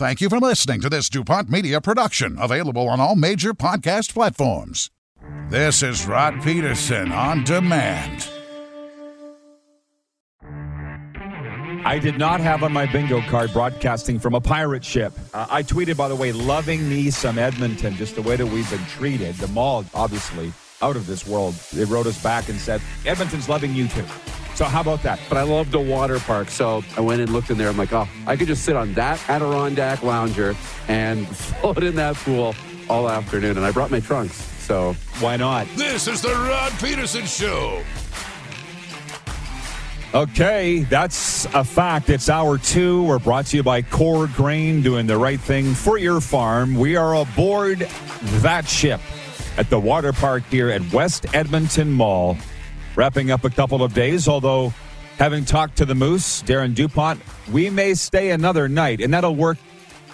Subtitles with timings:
[0.00, 4.90] Thank you for listening to this DuPont Media production, available on all major podcast platforms.
[5.50, 8.26] This is Rod Pedersen on demand.
[11.84, 15.12] I did not have on my bingo card broadcasting from a pirate ship.
[15.34, 18.70] Uh, I tweeted, by the way, loving me some Edmonton, just the way that we've
[18.70, 19.34] been treated.
[19.34, 21.52] The mall, obviously, out of this world.
[21.74, 24.06] They wrote us back and said, Edmonton's loving you too.
[24.60, 25.18] So how about that?
[25.26, 27.70] But I love the water park, so I went and looked in there.
[27.70, 30.54] I'm like, oh, I could just sit on that Adirondack lounger
[30.86, 32.54] and float in that pool
[32.86, 33.56] all afternoon.
[33.56, 35.66] And I brought my trunks, so Why not?
[35.76, 37.82] This is the Rod Pedersen Show.
[40.12, 42.10] Okay, that's a fact.
[42.10, 43.04] It's hour two.
[43.04, 46.74] We're brought to you by Core Grain, doing the right thing for your farm.
[46.74, 47.78] We are aboard
[48.42, 49.00] that ship
[49.56, 52.36] at the water park here at West Edmonton Mall,
[52.96, 54.28] wrapping up a couple of days.
[54.28, 54.72] Although,
[55.18, 59.58] having talked to the Moose, Darren DuPont, we may stay another night, and that'll work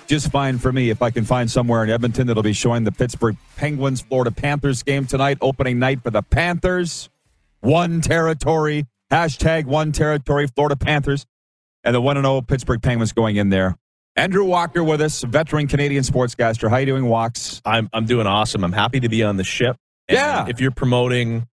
[0.06, 2.92] just fine for me if I can find somewhere in Edmonton that'll be showing the
[2.92, 7.08] Pittsburgh Penguins Florida Panthers game tonight, opening night for the Panthers.
[7.60, 11.26] One territory, hashtag one territory, Florida Panthers,
[11.82, 13.76] and the 1 0 Pittsburgh Penguins going in there.
[14.14, 16.70] Andrew Walker with us, veteran Canadian sportscaster.
[16.70, 17.60] How you doing, Walks?
[17.64, 18.64] I'm I'm doing awesome.
[18.64, 19.76] I'm happy to be on the ship.
[20.08, 20.46] And Yeah.
[20.48, 21.48] If you're promoting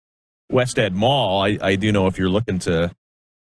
[0.52, 2.92] West Ed Mall, I, I do know if you're looking to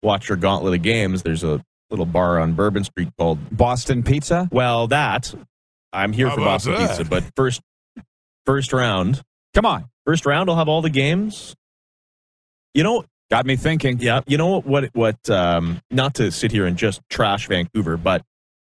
[0.02, 4.48] watch your gauntlet of games, there's a little bar on Bourbon Street called Boston Pizza?
[4.50, 5.34] Well, that
[5.92, 6.88] I'm here How for Boston that?
[6.88, 7.60] Pizza, but first
[8.46, 9.22] first round.
[9.54, 9.86] Come on.
[10.06, 11.54] First round I'll have all the games.
[12.74, 13.98] You know, Got me thinking.
[14.00, 17.96] yeah, you know what what what um not to sit here and just trash Vancouver,
[17.96, 18.22] but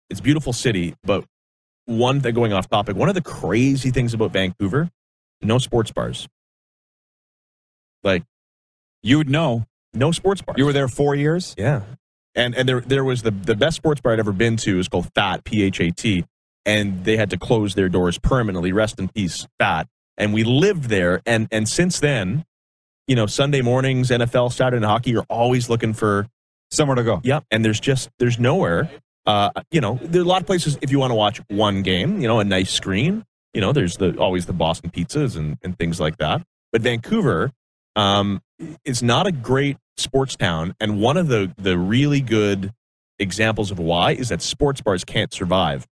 [0.10, 1.24] it's a beautiful city, but
[1.86, 4.90] one thing going off topic, one of the crazy things about Vancouver,
[5.42, 6.28] no sports bars.
[8.04, 8.24] Like
[9.02, 9.66] You'd know.
[9.94, 10.56] no sports bar.
[10.58, 11.56] You were there four years?
[11.58, 11.84] Yeah.
[12.36, 14.88] And and there there was the the best sports bar I'd ever been to is
[14.88, 16.26] called Fat P H A T,
[16.66, 18.72] and they had to close their doors permanently.
[18.72, 19.88] Rest in peace, Fat.
[20.18, 22.46] And we lived there, and and since then,
[23.08, 26.28] you know, Sunday mornings, NFL, Saturday night hockey, you're always looking for
[26.72, 27.20] Somewhere to go.
[27.24, 27.46] Yep.
[27.50, 28.90] And there's just there's nowhere.
[29.26, 31.82] Uh, you know, there are a lot of places if you want to watch one
[31.82, 33.26] game, you know, a nice screen.
[33.54, 36.44] You know, there's the always the Boston pizzas and, and things like that.
[36.72, 37.52] But Vancouver
[38.00, 38.42] um,
[38.86, 42.72] is not a great sports town, and one of the the really good
[43.20, 45.86] examples of why is that sports bars can't survive.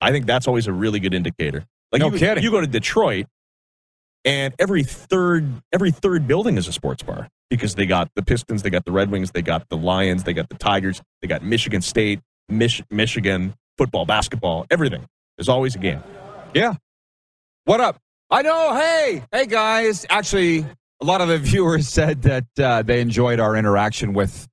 [0.00, 1.64] I think that's always a really good indicator.
[1.92, 2.44] Like No you, kidding.
[2.44, 3.26] You go to Detroit,
[4.24, 8.62] and every third every third building is a sports bar because they got the Pistons,
[8.62, 11.42] they got the Red Wings, they got the Lions, they got the Tigers, they got
[11.42, 15.04] Michigan State, Mich- Michigan football, basketball, everything.
[15.36, 16.00] There's always a game.
[16.54, 16.74] Yeah.
[17.64, 17.98] What up?
[18.30, 18.74] I know.
[18.76, 20.06] Hey, hey, guys.
[20.08, 20.64] Actually,
[21.00, 24.48] a lot of the viewers said that uh, they enjoyed our interaction with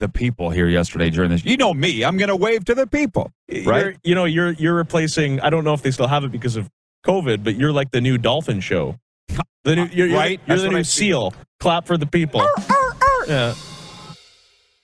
[0.00, 1.44] the people here yesterday during this.
[1.44, 2.04] You know me.
[2.04, 3.32] I'm going to wave to the people.
[3.48, 3.64] Right?
[3.64, 5.40] You're, you know, you're you're replacing.
[5.40, 6.70] I don't know if they still have it because of
[7.06, 8.96] COVID, but you're like the new dolphin show.
[9.62, 10.40] The new, you're, you're, Right?
[10.46, 11.00] You're the new I see.
[11.08, 11.34] seal.
[11.58, 12.40] Clap for the people.
[13.28, 13.54] Yeah.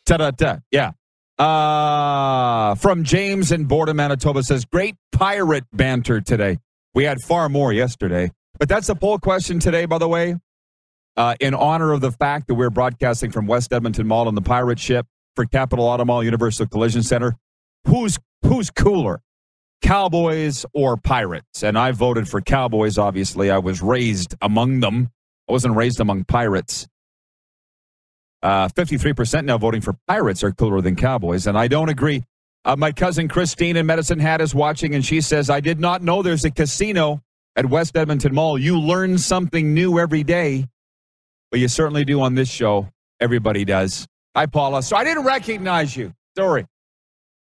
[0.05, 0.59] Ta da da.
[0.71, 0.91] Yeah.
[1.39, 6.59] Uh, from James in Boredom, Manitoba says, great pirate banter today.
[6.95, 8.31] We had far more yesterday.
[8.59, 10.37] But that's the poll question today, by the way.
[11.17, 14.43] Uh, in honor of the fact that we're broadcasting from West Edmonton Mall on the
[14.43, 17.37] pirate ship for Capital Auto Mall Universal Collision Center,
[17.87, 19.23] who's who's cooler,
[19.83, 21.63] Cowboys or Pirates?
[21.63, 22.99] And I voted for Cowboys.
[22.99, 25.11] Obviously, I was raised among them.
[25.49, 26.87] I wasn't raised among pirates.
[28.43, 32.25] Uh, 53% now voting for Pirates are cooler than Cowboys, and I don't agree.
[32.65, 36.03] Uh, my cousin Christine in Medicine Hat is watching, and she says, I did not
[36.03, 37.23] know there's a casino
[37.55, 38.59] at West Edmonton Mall.
[38.59, 40.67] You learn something new every day,
[41.51, 42.89] but you certainly do on this show.
[43.21, 44.07] Everybody does.
[44.35, 44.83] Hi, Paula.
[44.83, 46.13] So I didn't recognize you.
[46.37, 46.67] Sorry.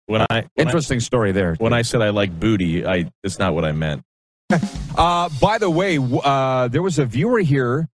[0.06, 1.54] When I when I, Interesting story there.
[1.56, 4.02] when I said I like booty, I it's not what I meant.
[4.98, 7.88] Uh, by the way, uh, there was a viewer here,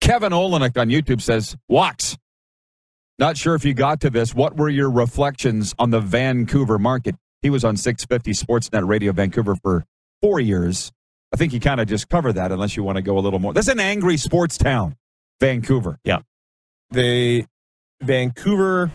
[0.00, 2.16] Kevin Olenek on YouTube says, Walks.
[3.18, 4.32] Not sure if you got to this.
[4.34, 7.16] What were your reflections on the Vancouver market?
[7.42, 9.84] He was on 650 Sportsnet Radio Vancouver for
[10.22, 10.92] four years.
[11.34, 13.40] I think he kind of just covered that, unless you want to go a little
[13.40, 13.52] more.
[13.52, 14.96] That's an angry sports town,
[15.40, 15.98] Vancouver.
[16.04, 16.20] Yeah.
[16.90, 17.46] They
[18.02, 18.90] Vancouver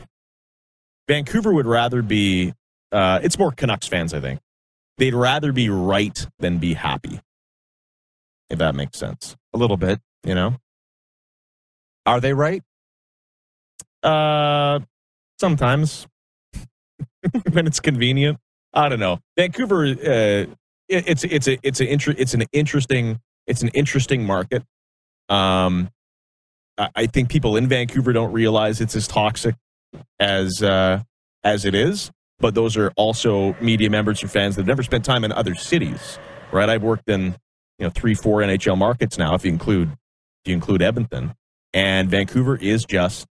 [1.07, 2.53] Vancouver would rather be
[2.91, 4.39] uh, it's more Canucks fans, I think.
[4.97, 7.19] They'd rather be right than be happy.
[8.49, 9.35] If that makes sense.
[9.53, 9.99] A little bit.
[10.23, 10.57] You know?
[12.05, 12.61] Are they right?
[14.03, 14.79] Uh
[15.39, 16.07] sometimes
[17.51, 18.37] when it's convenient.
[18.73, 19.19] I don't know.
[19.37, 20.55] Vancouver uh it,
[20.89, 24.63] it's it's a it's a inter- it's an interesting it's an interesting market.
[25.29, 25.89] Um
[26.95, 29.55] I, think people in Vancouver don't realize it's as toxic
[30.19, 31.01] as uh
[31.43, 35.03] as it is, but those are also media members or fans that have never spent
[35.03, 36.19] time in other cities.
[36.51, 36.69] Right?
[36.69, 37.35] I've worked in
[37.77, 41.33] you know three, four NHL markets now, if you include if you include Edmonton.
[41.73, 43.25] And Vancouver is just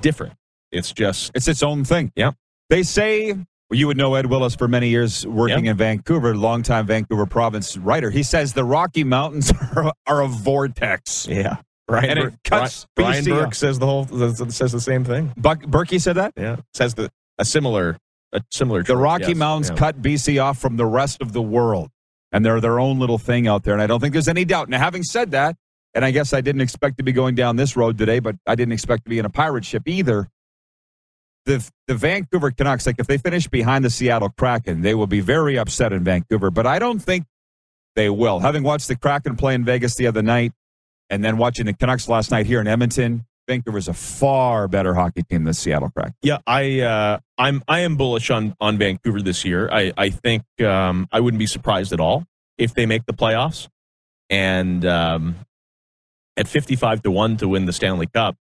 [0.00, 0.34] different.
[0.70, 2.12] It's just It's its own thing.
[2.16, 2.32] Yeah.
[2.70, 3.32] They say
[3.70, 7.76] well, you would know Ed Willis for many years working in Vancouver, longtime Vancouver province
[7.76, 8.10] writer.
[8.10, 11.26] He says the Rocky Mountains are, are a vortex.
[11.26, 11.56] yeah.
[11.86, 15.32] Brian, And it cuts Brian BC Burke says the whole says the same thing.
[15.36, 16.32] Buck Berkey said that?
[16.36, 17.98] Yeah, says the a similar
[18.32, 18.82] a similar.
[18.82, 19.36] The Rocky yes.
[19.36, 19.76] Mountains Yeah.
[19.76, 21.90] cut BC off from the rest of the world,
[22.32, 23.74] and they're their own little thing out there.
[23.74, 24.68] And I don't think there's any doubt.
[24.68, 25.56] Now, having said that,
[25.94, 28.54] and I guess I didn't expect to be going down this road today, but I
[28.54, 30.28] didn't expect to be in a pirate ship either.
[31.46, 35.20] The the Vancouver Canucks, like if they finish behind the Seattle Kraken, they will be
[35.20, 36.50] very upset in Vancouver.
[36.50, 37.26] But I don't think
[37.94, 38.40] they will.
[38.40, 40.52] Having watched the Kraken play in Vegas the other night,
[41.10, 45.22] and then watching the Canucks last night here in Edmonton, Vancouver's a far better hockey
[45.22, 46.14] team than Seattle Kraken.
[46.22, 49.68] Yeah, I uh, I'm I am bullish on on Vancouver this year.
[49.70, 52.24] I I think um, I wouldn't be surprised at all
[52.56, 53.68] if they make the playoffs,
[54.30, 55.34] and um,
[56.36, 58.36] at fifty five to one to win the Stanley Cup.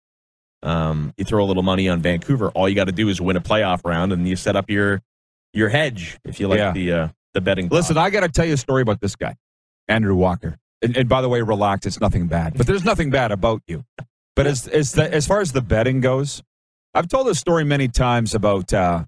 [0.64, 2.48] Um, you throw a little money on Vancouver.
[2.50, 5.00] All you got to do is win a playoff round, and you set up your
[5.52, 6.72] your hedge if you like Yeah.
[6.72, 7.68] the uh, the betting.
[7.68, 7.96] Listen.
[7.96, 9.36] I got to tell you a story about this guy,
[9.86, 10.58] Andrew Walker.
[10.80, 11.86] And, and by the way, relax.
[11.86, 13.84] It's nothing bad, but there's nothing bad about you.
[14.36, 16.42] But as as the, as far as the betting goes,
[16.94, 19.04] I've told this story many times about uh,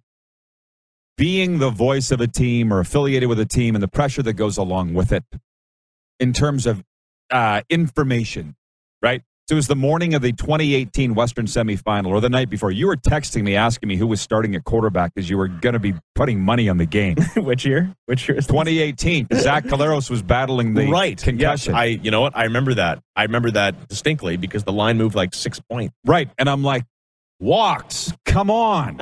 [1.17, 4.33] being the voice of a team or affiliated with a team and the pressure that
[4.33, 5.25] goes along with it
[6.19, 6.83] in terms of
[7.31, 8.57] uh, information,
[9.03, 9.23] right?
[9.51, 12.71] So it was the morning of the 2018 Western semifinal or the night before.
[12.71, 15.73] You were texting me asking me who was starting at quarterback because you were going
[15.73, 17.17] to be putting money on the game.
[17.37, 17.93] which year?
[18.07, 18.39] Which year?
[18.39, 19.27] Is 2018.
[19.35, 21.73] Zach Collaros was battling the right concussion.
[21.75, 22.37] Yes, I you know what?
[22.37, 23.03] I remember that.
[23.17, 25.97] I remember that distinctly because the line moved like six points.
[26.07, 26.31] right.
[26.39, 26.85] And I'm like,
[27.41, 29.01] walks, come on.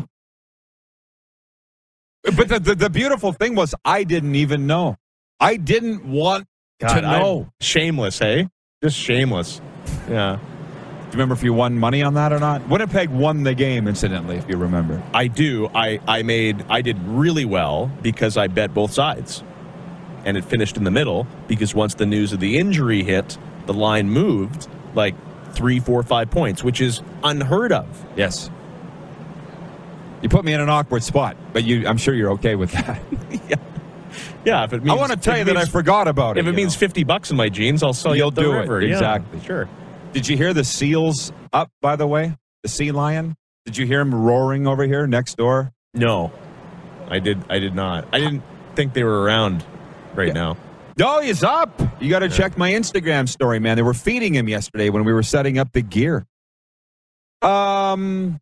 [2.23, 4.97] But the, the, the beautiful thing was, I didn't even know.
[5.39, 6.47] I didn't want
[6.81, 7.49] to I'm know.
[7.61, 8.49] shameless, hey?
[8.83, 9.61] Just shameless.
[10.09, 10.37] Yeah.
[10.37, 12.69] Do you remember if you won money on that or not?
[12.69, 15.03] Winnipeg won the game, incidentally, if you remember.
[15.15, 15.69] I do.
[15.75, 19.43] I, I made I did really well because I bet both sides.
[20.27, 23.73] And it finished in the middle because once the news of the injury hit, the
[23.73, 25.15] line moved like
[25.55, 27.87] three, four, five points, which is unheard of.
[28.15, 28.51] Yes.
[30.23, 33.01] You put me in an awkward spot, but you, I'm sure you're okay with that.
[33.49, 33.57] Yeah,
[34.45, 36.41] Yeah, if it means I want to tell you it that I forgot about it.
[36.41, 36.81] If it means know.
[36.81, 38.59] fifty bucks in my jeans, I'll sell you You'll out the do it.
[38.61, 38.81] river.
[38.83, 39.41] Yeah, Exactly.
[39.41, 39.69] sure.
[40.13, 42.37] Did you hear the seals up, by the way?
[42.63, 43.37] The sea lion?
[43.67, 45.73] Did you hear him roaring over here next door?
[45.95, 46.33] No,
[47.09, 47.43] I did.
[47.51, 48.09] I did not.
[48.13, 48.43] I didn't
[48.75, 49.65] think they were around
[50.15, 50.33] right Yeah.
[50.35, 50.57] now.
[50.99, 51.81] No, he's up.
[52.01, 53.77] You got to check my Instagram story, man.
[53.77, 56.27] They were feeding him yesterday when we were setting up the gear.
[57.43, 58.41] Um,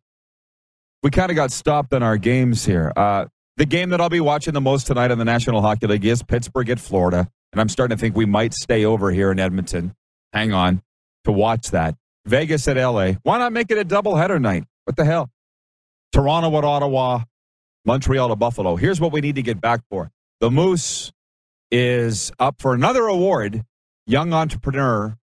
[1.03, 2.91] we kind of got stopped on our games here.
[2.95, 3.25] Uh,
[3.57, 6.23] the game that I'll be watching the most tonight in the National Hockey League is
[6.23, 9.93] Pittsburgh at Florida, and I'm starting to think we might stay over here in Edmonton.
[10.33, 10.81] Hang on
[11.27, 11.95] to watch that.
[12.25, 13.13] Vegas at LA.
[13.23, 14.65] Why not make it a doubleheader night?
[14.85, 15.29] What the hell?
[16.11, 17.23] Toronto at Ottawa,
[17.85, 18.75] Montreal to Buffalo.
[18.75, 20.09] Here's what we need to get back for.
[20.39, 21.11] The Moose
[21.69, 23.63] is up for another award,
[24.05, 25.17] Young Entrepreneur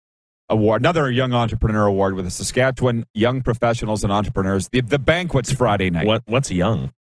[0.49, 4.69] Award, another Young Entrepreneur Award with the Saskatchewan Young Professionals and Entrepreneurs.
[4.69, 6.05] The, the banquet's Friday night.
[6.05, 6.23] What?
[6.25, 6.91] What's young?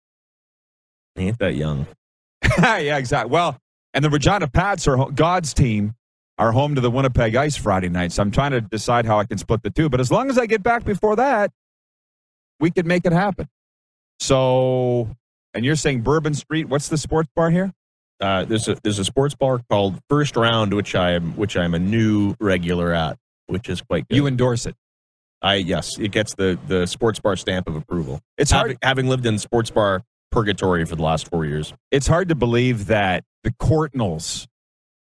[1.16, 1.86] He ain't that young.
[2.58, 3.30] yeah, exactly.
[3.30, 3.58] Well,
[3.94, 5.94] and the Regina Pats are God's team
[6.38, 8.12] are home to the Winnipeg Ice Friday night.
[8.12, 9.88] So I'm trying to decide how I can split the two.
[9.88, 11.50] But as long as I get back before that,
[12.60, 13.48] we could make it happen.
[14.20, 15.08] So,
[15.54, 16.68] and you're saying Bourbon Street?
[16.68, 17.72] What's the sports bar here?
[18.20, 21.74] Uh, there's a there's a sports bar called First Round, which I am which I'm
[21.74, 24.14] a new regular at, which is quite good.
[24.14, 24.76] You endorse it.
[25.42, 28.20] I yes, it gets the the sports bar stamp of approval.
[28.38, 28.78] It's having, hard.
[28.84, 31.74] having lived in sports bar purgatory for the last four years.
[31.90, 34.46] It's hard to believe that the Courtnalls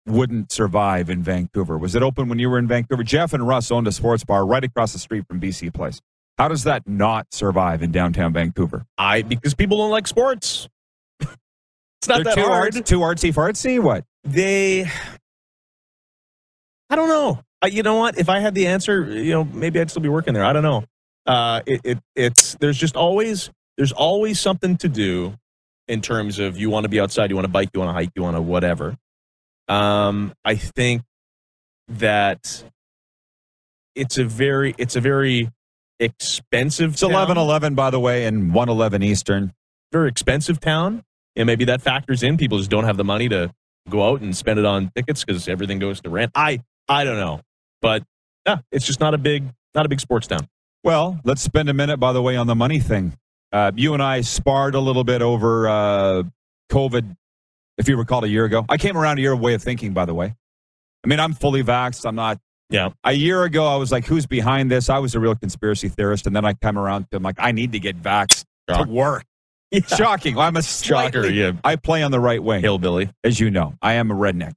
[0.07, 1.77] wouldn't survive in Vancouver.
[1.77, 3.03] Was it open when you were in Vancouver?
[3.03, 6.01] Geoff and Russ owned a sports bar right across the street from BC Place.
[6.39, 8.85] How does that not survive in downtown Vancouver?
[8.99, 10.69] I because people don't like sports.
[11.21, 11.31] it's
[12.09, 12.77] not They're that too hard.
[12.77, 13.83] arts- too artsy fartsy.
[13.83, 14.05] What?
[14.25, 14.87] They,
[16.91, 17.41] I don't know.
[17.63, 18.19] Uh, you know what?
[18.19, 20.45] If I had the answer, you know, maybe I'd still be working there.
[20.45, 20.85] I don't know.
[21.25, 25.35] Uh, it, it it's there's just always there's always something to do
[25.89, 27.95] in terms of you want to be outside, you want to bike, you want to
[27.95, 28.97] hike, you want to whatever.
[29.69, 31.03] Um, I think
[31.89, 32.65] that
[33.95, 35.51] it's a very it's a very
[35.99, 36.93] expensive.
[36.93, 39.53] It's eleven eleven, by the way, and one eleven Eastern.
[39.93, 41.03] very expensive town,
[41.35, 42.37] and maybe that factors in.
[42.37, 43.53] People just don't have the money to
[43.89, 46.33] go out and spend it on tickets because everything goes to rent.
[46.35, 47.41] I I don't know,
[47.81, 48.03] but
[48.47, 49.45] yeah, it's just not a big
[49.75, 50.47] not a big sports town.
[50.85, 53.17] Well, let's spend a minute, by the way, on the money thing.
[53.53, 56.23] Uh, you and I sparred a little bit over uh,
[56.71, 57.17] COVID,
[57.79, 58.65] if you recall, a year ago.
[58.69, 60.35] I came around to your way of thinking, by the way.
[61.05, 62.07] I mean, I'm fully vaxxed.
[62.07, 62.39] I'm not.
[62.69, 62.91] Yeah.
[63.05, 64.91] A year ago, I was like, who's behind this?
[64.91, 66.27] I was a real conspiracy theorist.
[66.27, 68.87] And then I come around to, I'm like, I need to get vaxxed Shock.
[68.87, 69.25] to work.
[69.87, 70.39] Shocking.
[70.39, 71.53] I'm a Shocker, yeah.
[71.63, 73.11] I play on the right wing Hillbilly.
[73.23, 73.75] as you know.
[73.83, 74.55] I am a redneck,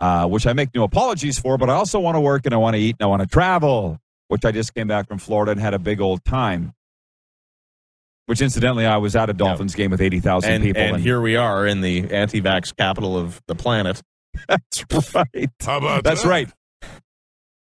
[0.00, 2.56] uh, which I make no apologies for, but I also want to work and I
[2.56, 3.98] want to eat and I want to travel,
[4.28, 6.72] which I just came back from Florida and had a big old time.
[8.26, 10.82] Which, incidentally, I was at a Dolphins game with 80,000 And, people.
[10.82, 14.02] and here we are in the anti-vax capital of the planet.
[14.48, 15.50] that's right.
[15.60, 16.28] How about That's that?
[16.28, 16.50] right.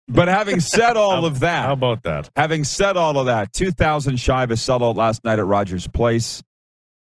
[0.08, 2.30] But having said all of that, How about that?
[2.36, 6.42] Having said all of that, 2,000 shy of a sellout last night at Rogers Place.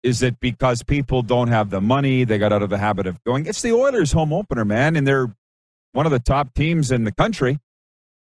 [0.03, 2.25] Is it because people don't have the money?
[2.25, 3.47] They got out of the habit of going.
[3.47, 5.35] It's the Oilers' home opener, man, and they're
[5.93, 7.59] one of the top teams in the country.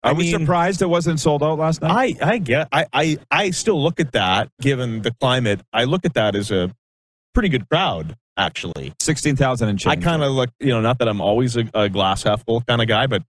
[0.04, 2.18] Are I we mean- surprised it wasn't sold out last night?
[2.22, 5.62] I I get I, I I still look at that given the climate.
[5.74, 6.72] I look at that as a
[7.34, 8.94] pretty good crowd actually.
[9.02, 9.98] 16,000 and change.
[9.98, 12.62] I kind of look, you know, not that I'm always a, a glass half full
[12.62, 13.24] kind of guy, but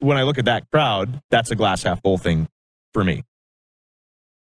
[0.00, 2.48] when I look at that crowd, that's a glass half full thing
[2.92, 3.22] for me.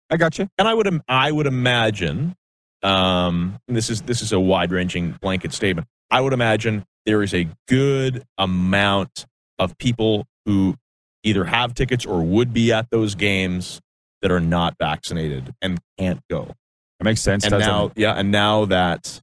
[0.08, 0.48] I got you.
[0.58, 2.34] And I would I would imagine,
[2.82, 5.86] um, this is this is a wide ranging blanket statement.
[6.10, 9.26] I would imagine there is a good amount
[9.58, 10.76] of people who
[11.22, 13.80] either have tickets or would be at those games
[14.22, 16.54] that are not vaccinated and can't go.
[16.98, 17.44] That makes sense.
[17.44, 17.92] And now, it?
[17.96, 19.20] yeah, and now that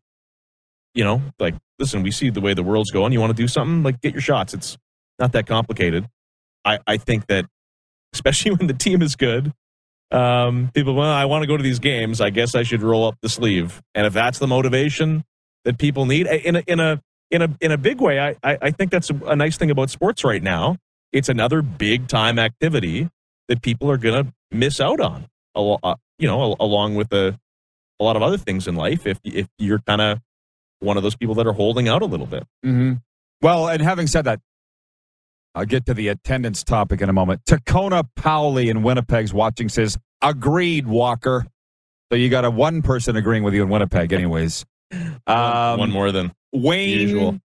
[0.98, 3.14] you know, like, listen, we see the way the world's going.
[3.14, 4.56] You want to do something, like, get your shots.
[4.56, 4.78] It's
[5.20, 6.08] not that complicated.
[6.66, 7.46] I I think that,
[8.14, 9.54] especially when the team is good,
[10.12, 12.20] um, people, well, I want to go to these games.
[12.20, 13.82] I guess I should roll up the sleeve.
[13.94, 15.24] And if that's the motivation
[15.66, 18.58] that people need, in a in a in a in a big way, I I,
[18.64, 20.78] I think that's a, a nice thing about sports right now.
[21.14, 23.10] It's another big time activity
[23.48, 25.26] that people are going to miss out on.
[25.56, 27.38] uh, You know, along with the
[28.00, 29.06] a lot of other things in life.
[29.08, 30.20] If if you're kind of
[30.80, 32.44] one of those people that are holding out a little bit.
[32.66, 32.94] Mm-hmm.
[33.42, 34.40] Well, and having said that,
[35.56, 37.42] I'll get to the attendance topic in a moment.
[37.46, 41.48] Tacona Powley in Winnipeg's watching says, agreed, Walker.
[42.12, 44.66] So you got a one person agreeing with you in Winnipeg, anyways.
[45.28, 47.40] Um, one more than Wayne usual.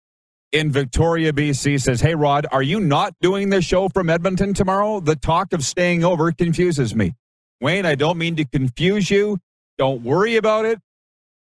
[0.51, 4.99] In Victoria, BC says, Hey, Rod, are you not doing the show from Edmonton tomorrow?
[4.99, 7.15] The talk of staying over confuses me.
[7.61, 9.39] Wayne, I don't mean to confuse you.
[9.77, 10.79] Don't worry about it.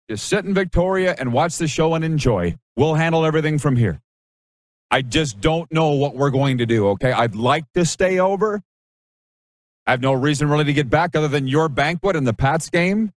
[0.09, 2.55] Just sit in Victoria and watch the show and enjoy.
[2.75, 4.01] We'll handle everything from here.
[4.91, 7.11] I just don't know what we're going to do, okay?
[7.11, 8.61] I'd like to stay over.
[9.87, 12.69] I have no reason really to get back other than your banquet and the Pats
[12.69, 13.11] game.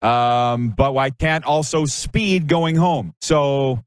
[0.00, 3.14] Um, but I can't also speed going home.
[3.20, 3.82] So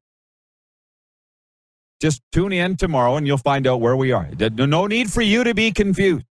[2.00, 4.30] just tune in tomorrow and you'll find out where we are.
[4.52, 6.26] No need for you to be confused.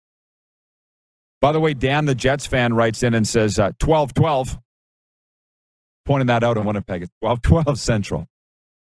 [1.41, 4.59] By the way, Dan, the Jets fan, writes in and says uh, 12 12.
[6.05, 7.03] Pointing that out in Winnipeg.
[7.03, 8.27] It's 12 12 Central.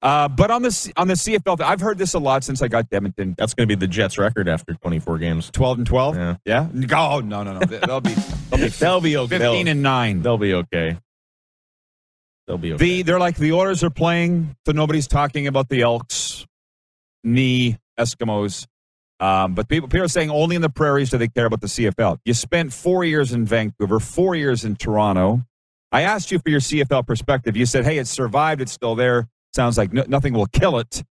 [0.02, 2.88] Uh, but on the, on the CFL, I've heard this a lot since I got
[2.88, 3.34] to Edmonton.
[3.36, 5.50] That's going to be the Jets' record after 24 games.
[5.50, 6.16] 12 and 12?
[6.16, 6.36] Yeah.
[6.46, 6.68] Yeah?
[6.96, 7.60] Oh, no, no, no.
[7.66, 9.38] They'll be, they'll be They'll be okay.
[9.38, 10.22] 15 and 9.
[10.22, 10.96] They'll be okay.
[12.50, 12.84] They'll be okay.
[12.84, 16.19] The they're like the Oilers are playing, so nobody's talking about the Elks,
[17.24, 18.66] knee Eskimos.
[19.20, 21.66] Um, but people, people are saying only in the prairies do they care about the
[21.66, 22.18] CFL.
[22.24, 25.42] You spent four years in Vancouver, four years in Toronto.
[25.92, 27.56] I asked you for your CFL perspective.
[27.56, 28.62] You said, "Hey, it's survived.
[28.62, 29.28] It's still there.
[29.52, 31.02] Sounds like no, nothing will kill it."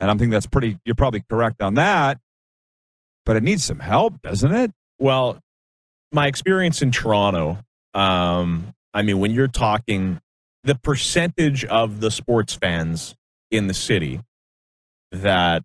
[0.00, 0.78] And I'm thinking that's pretty.
[0.84, 2.18] You're probably correct on that.
[3.24, 4.72] But it needs some help, doesn't it?
[4.98, 5.40] Well,
[6.12, 7.58] my experience in Toronto,
[7.94, 10.20] um, I mean, when you're talking
[10.64, 13.14] the percentage of the sports fans
[13.50, 14.20] in the city
[15.12, 15.62] that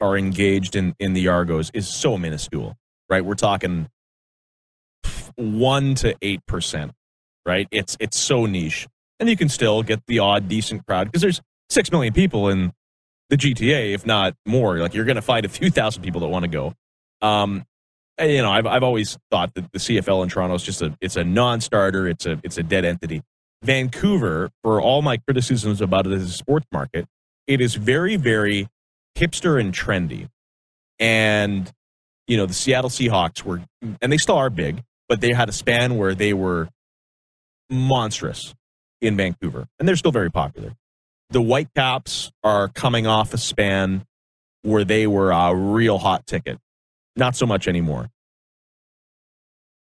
[0.00, 2.76] are engaged in, in the Argos is so minuscule,
[3.08, 3.24] right?
[3.24, 3.88] We're talking
[5.36, 6.92] one to eight percent,
[7.46, 7.68] right?
[7.70, 8.86] It's it's so niche.
[9.20, 11.40] and you can still get the odd decent crowd because there's
[11.70, 12.72] six million people in
[13.30, 14.78] the GTA, if not more.
[14.78, 16.74] Like you're going to find a few thousand people that want to go.
[17.20, 17.64] Um,
[18.20, 21.16] you know, I've I've always thought that the CFL in Toronto is just a it's
[21.16, 22.08] a non-starter.
[22.08, 23.22] It's a it's a dead entity.
[23.62, 27.06] Vancouver, for all my criticisms about it as a sports market,
[27.46, 28.68] it is very very
[29.18, 30.28] hipster and trendy.
[30.98, 31.70] And
[32.26, 33.62] you know, the Seattle Seahawks were,
[34.02, 36.68] and they still are big, but they had a span where they were
[37.70, 38.54] monstrous
[39.00, 40.74] in Vancouver, and they're still very popular.
[41.30, 44.04] The Whitecaps are coming off a span
[44.62, 46.58] where they were a real hot ticket.
[47.16, 48.08] Not so much anymore.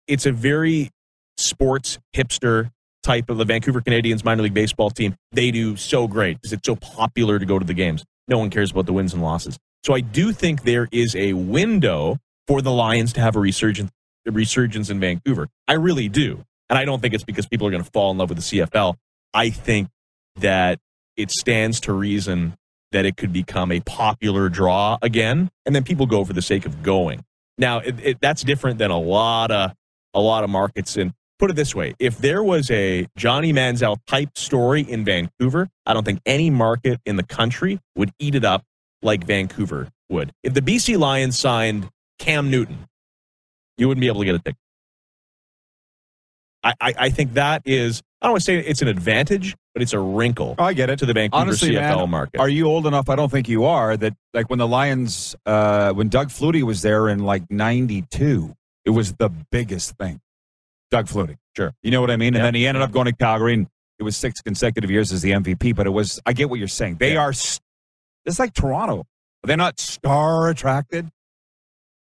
[0.07, 0.91] It's a very
[1.37, 2.71] sports hipster
[3.03, 5.15] type of the Vancouver Canadians minor league baseball team.
[5.33, 8.05] They do so great because it's so popular to go to the games.
[8.29, 9.59] No one cares about the wins and losses.
[9.85, 13.91] So I do think there is a window for the Lions to have a resurgence,
[14.27, 15.49] a resurgence in Vancouver.
[15.69, 16.45] I really do.
[16.71, 18.59] And I don't think it's because people are going to fall in love with the
[18.59, 18.97] CFL.
[19.35, 19.89] I think
[20.37, 20.79] that
[21.17, 22.57] it stands to reason
[22.93, 26.65] that it could become a popular draw again, and then people go for the sake
[26.65, 27.25] of going.
[27.59, 29.73] Now, it, it, that's different than a lot of
[30.15, 30.97] a lot of markets.
[30.97, 35.69] And put it this way: if there was a Johnny Manziel type story in Vancouver,
[35.87, 38.63] I don't think any market in the country would eat it up
[39.03, 40.33] like Vancouver would.
[40.43, 41.89] If the BC Lions signed
[42.19, 42.87] Cam Newton,
[43.79, 44.57] you wouldn't be able to get a ticket.
[46.63, 49.83] I, I, I think that is, I don't want to say it's an advantage, but
[49.83, 50.99] it's a wrinkle Oh, I get it.
[51.01, 52.41] to the Vancouver Honestly, CFL man, market.
[52.41, 53.11] Are you old enough?
[53.11, 53.97] I don't think you are.
[53.97, 58.55] That like when the Lions, uh, when Doug Flutie was there in like '92,
[58.87, 60.21] it was the biggest thing.
[60.95, 61.73] Doug Flutie, Sure.
[61.83, 62.35] You know what I mean?
[62.37, 63.67] And then he ended up going to Calgary, and
[63.99, 65.75] it was six consecutive years as the MVP.
[65.75, 66.97] But it was, I get what you're saying.
[67.01, 67.23] They Yeah.
[67.23, 69.07] are, it's like Toronto.
[69.43, 71.11] They're not star attracted.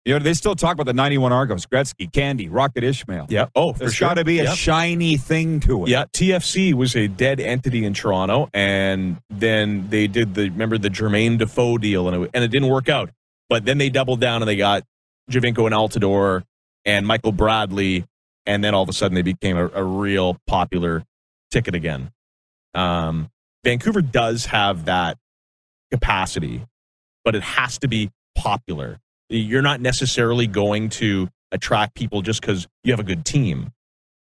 [0.05, 3.27] You know, they still talk about the '91 Argos, Gretzky, Candy, Rocket Ismail.
[3.29, 3.47] yeah.
[3.55, 4.09] Oh, for There's sure.
[4.09, 4.55] got to be a Yep.
[4.57, 5.91] shiny thing to it.
[5.91, 10.89] Yeah, TFC was a dead entity in Toronto, and then they did the remember the
[10.91, 13.11] Jermain Defoe deal, and it, and it didn't work out.
[13.51, 14.85] But then they doubled down and they got
[15.31, 16.45] Giovinco and Altidore
[16.87, 18.05] and Michael Bradley,
[18.47, 21.05] and then all of a sudden they became a, a real popular
[21.51, 22.11] ticket again.
[22.75, 23.31] Um,
[23.65, 25.19] Vancouver does have that
[25.91, 26.63] capacity,
[27.25, 28.99] but it has to be popular.
[29.29, 33.73] You're not necessarily going to attract people just because you have a good team.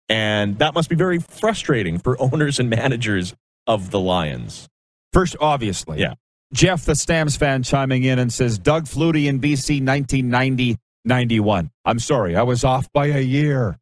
[0.07, 3.33] And that must be very frustrating for owners and managers
[3.67, 4.67] of the Lions.
[5.11, 5.99] First, obviously.
[5.99, 6.13] Yeah.
[6.53, 11.69] Jeff, the Stamps fan, chiming in and says Doug Flutie in BC 1990 91.
[11.85, 13.77] I'm sorry, I was off by a year.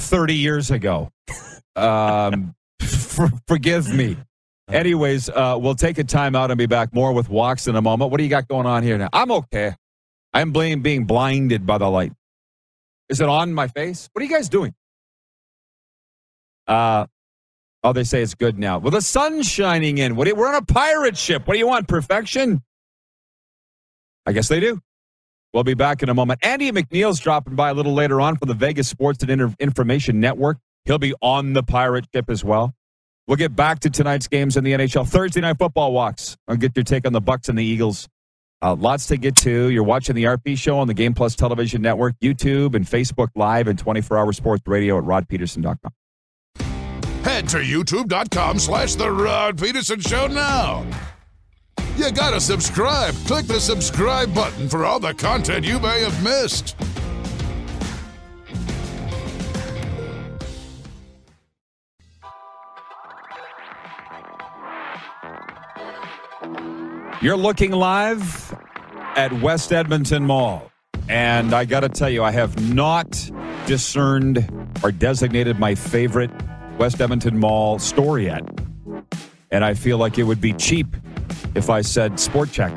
[0.00, 1.10] 30 years ago.
[1.76, 4.16] Um, for, forgive me.
[4.68, 7.82] Anyways, uh, we'll take a time out and be back more with walks in a
[7.82, 8.10] moment.
[8.10, 9.08] What do you got going on here now?
[9.12, 9.74] I'm okay.
[10.32, 12.12] I'm blame being blinded by the light.
[13.08, 14.08] Is it on my face?
[14.12, 14.72] What are you guys doing?
[16.68, 17.06] Uh,
[17.82, 18.78] oh, they say it's good now.
[18.78, 20.14] Well, the sun's shining in.
[20.14, 21.48] What you, we're on a pirate ship.
[21.48, 21.88] What do you want?
[21.88, 22.62] Perfection?
[24.26, 24.80] I guess they do.
[25.52, 26.40] We'll be back in a moment.
[26.42, 30.20] Andy MacNeil's dropping by a little later on from the Vegas Sports and Inter- Information
[30.20, 30.58] Network.
[30.84, 32.74] He'll be on the pirate ship as well.
[33.26, 35.08] We'll get back to tonight's games in the NHL.
[35.08, 36.36] Thursday night football walks.
[36.48, 38.08] I'll get your take on the Bucs and the Eagles.
[38.62, 39.70] Uh, lots to get to.
[39.70, 43.68] You're watching the RP show on the Game Plus Television Network, YouTube, and Facebook Live,
[43.68, 45.92] and 24 hour sports radio at rodpedersen.com.
[47.22, 50.86] Head to youtube.com slash The Rod Pedersen Show now.
[52.00, 53.14] You gotta subscribe.
[53.26, 56.74] Click the subscribe button for all the content you may have missed.
[67.20, 68.56] You're looking live
[69.14, 70.72] at West Edmonton Mall.
[71.10, 73.30] And I got to tell you, I have not
[73.66, 74.48] discerned
[74.82, 76.30] or designated my favorite
[76.78, 78.42] West Edmonton Mall store yet.
[79.50, 80.96] And I feel like it would be cheap
[81.54, 82.72] if I said Sport Chek.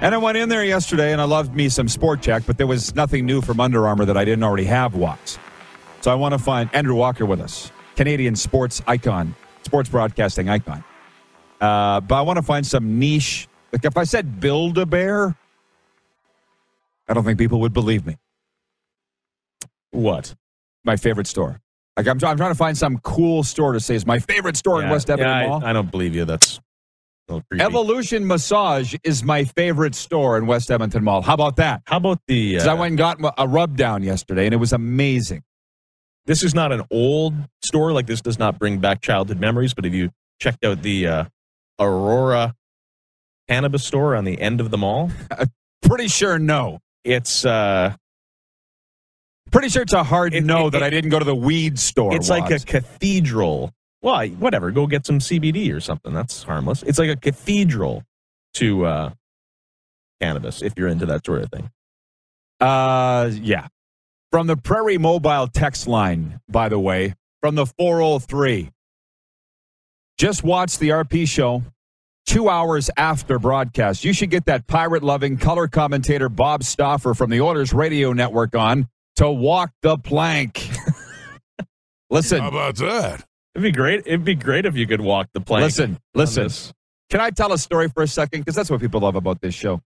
[0.00, 2.66] And I went in there yesterday and I loved me some Sport Chek, but there
[2.68, 5.38] was nothing new from Under Armour that I didn't already have, Walks.
[6.00, 10.84] So I want to find Andrew Walker with us, Canadian sports icon, sports broadcasting icon.
[11.60, 13.48] Uh, but I want to find some niche.
[13.72, 15.36] Like if I said Build a Bear,
[17.08, 18.16] I don't think people would believe me.
[19.90, 20.34] What?
[20.84, 21.60] My favorite store.
[21.96, 24.80] Like I'm, I'm trying to find some cool store to say is my favorite store
[24.80, 25.64] in West Edmonton yeah, Mall.
[25.64, 26.24] I, I don't believe you.
[26.24, 26.67] That's a little creepy.
[27.58, 31.22] Evolution Massage is my favorite store in West Edmonton Mall.
[31.22, 31.82] How about that?
[31.86, 32.56] How about the?
[32.56, 35.42] 'Cause I Uh, went and got a rub down yesterday, and it was amazing.
[36.26, 37.90] this is not an old store.
[37.92, 39.72] Like this does not bring back childhood memories.
[39.72, 41.24] But have you checked out the uh,
[41.78, 42.54] Aurora
[43.48, 45.10] cannabis store on the end of the mall?
[45.82, 46.80] Pretty sure no.
[47.04, 47.94] It's uh,
[49.50, 51.78] Pretty sure it's a hard It- no it- that I didn't go to the weed
[51.78, 52.14] store.
[52.14, 54.70] it's like a cathedral Well, whatever.
[54.70, 56.12] Go get some CBD or something.
[56.12, 56.82] That's harmless.
[56.84, 58.04] It's like a cathedral
[58.54, 59.10] to uh,
[60.20, 61.70] cannabis if you're into that sort of thing.
[62.60, 63.68] Uh, yeah.
[64.30, 68.70] From the Prairie Mobile text line, by the way, from the 403.
[70.18, 71.62] Just watch the RP show
[72.26, 74.04] two hours after broadcast.
[74.04, 78.54] You should get that pirate loving color commentator Bob Stauffer from the Oilers Radio Network
[78.54, 80.68] on to walk the plank.
[82.10, 83.24] Listen, How about that?
[83.58, 84.02] It'd be great.
[84.06, 85.64] It'd be great if you could walk the plank.
[85.64, 86.44] listen, listen.
[86.44, 86.72] this.
[87.10, 88.42] Can I tell a story for a second?
[88.42, 89.80] Because that's what people love about this show.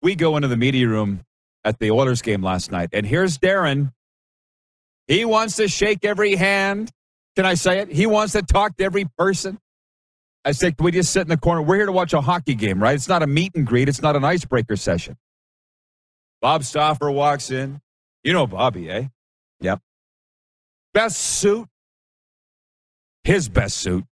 [0.00, 1.24] We go into the media room
[1.64, 3.92] at the Oilers game last night, and here's Darren.
[5.08, 6.92] He wants to shake every hand.
[7.34, 7.90] Can I say it?
[7.90, 9.58] He wants to talk to every person.
[10.44, 11.62] I say, can we just sit in the corner?
[11.62, 12.94] We're here to watch a hockey game, right?
[12.94, 13.88] It's not a meet and greet.
[13.88, 15.16] It's not an icebreaker session.
[16.40, 17.80] Bob Stauffer walks in.
[18.22, 19.06] You know Bobby, eh?
[19.60, 19.80] Yep.
[20.94, 21.66] Best suit.
[23.24, 24.04] His best suit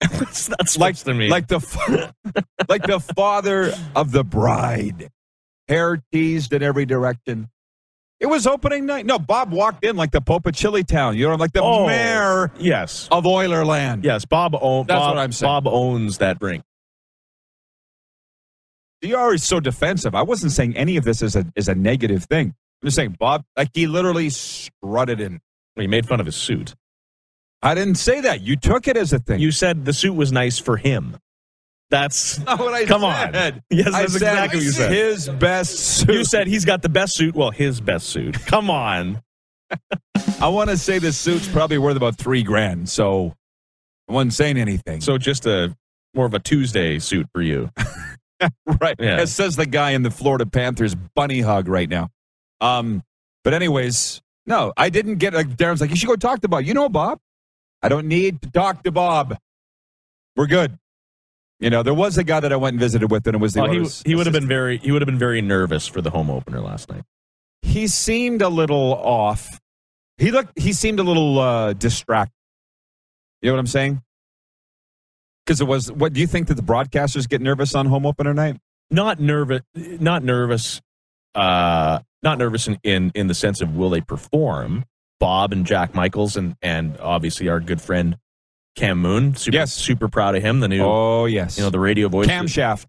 [0.18, 1.30] What's that supposed like to mean?
[1.30, 2.12] like the
[2.68, 5.10] like the father of the bride,
[5.68, 7.48] hair teased in every direction.
[8.18, 9.06] It was opening night.
[9.06, 11.16] No, Bob walked in like the Pope of Chili Town.
[11.16, 11.86] You know, like the Oh.
[11.86, 14.04] mayor yes, of Oilerland.
[14.04, 14.24] yes.
[14.26, 14.86] Bob owns.
[14.88, 15.48] That's Bob, what I'm saying.
[15.48, 16.62] Bob owns that rink.
[19.02, 20.14] You are so defensive.
[20.14, 22.48] I wasn't saying any of this is a is a negative thing.
[22.82, 25.40] I'm just saying, Bob, like he literally strutted in.
[25.76, 26.74] Well, you made fun of his suit.
[27.62, 28.40] I didn't say that.
[28.40, 29.40] You took it as a thing.
[29.40, 31.16] You said the suit was nice for him.
[31.90, 33.54] That's Not what I Come said.
[33.54, 33.62] on.
[33.68, 34.92] Yes, I that's said exactly what you said.
[34.92, 36.14] His best suit.
[36.14, 37.34] you said he's got the best suit.
[37.34, 38.34] Well, his best suit.
[38.46, 39.20] Come on.
[40.40, 42.88] I want to say this suit's probably worth about three grand.
[42.88, 43.34] So
[44.08, 45.00] I wasn't saying anything.
[45.00, 45.76] So just a
[46.14, 47.70] more of a Tuesday suit for you.
[48.80, 48.96] right.
[48.98, 49.20] Yeah.
[49.20, 52.08] It says the guy in the Florida Panthers bunny hug right now.
[52.60, 53.02] Um,
[53.42, 56.62] but anyways, no, I didn't get like Darren's like, you should go talk to Bob.
[56.64, 57.18] You know Bob?
[57.82, 59.38] I don't need to talk to Bob.
[60.36, 60.78] We're good.
[61.58, 63.52] You know, there was a guy that I went and visited with, and it was
[63.52, 66.00] the Well, he he would have been very he would have been very nervous for
[66.00, 67.02] the home opener last night.
[67.62, 69.60] He seemed a little off.
[70.16, 70.58] He looked.
[70.58, 72.34] He seemed a little uh, distracted.
[73.42, 74.02] You know what I'm saying?
[75.44, 75.92] Because it was.
[75.92, 78.56] What do you think that the broadcasters get nervous on home opener night?
[78.90, 79.60] Not nervous.
[79.74, 80.80] Not nervous.
[81.34, 84.84] Uh, not nervous in, in in the sense of will they perform?
[85.20, 88.16] Bob and Jack Michaels and and obviously our good friend
[88.74, 89.36] Cam Moon.
[89.36, 89.72] Super, Yes.
[89.72, 90.60] super proud of him.
[90.60, 91.58] The new Oh yes.
[91.58, 92.26] you know the radio voice.
[92.26, 92.86] camshaft.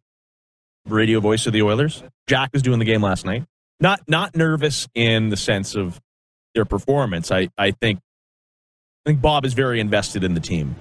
[0.88, 2.04] radio voice of the Oilers.
[2.28, 3.44] Jack was doing the game last night.
[3.80, 6.00] Not not nervous in the sense of
[6.56, 7.32] their performance.
[7.32, 8.00] I I think
[9.06, 10.76] I think Bob is very invested in the team.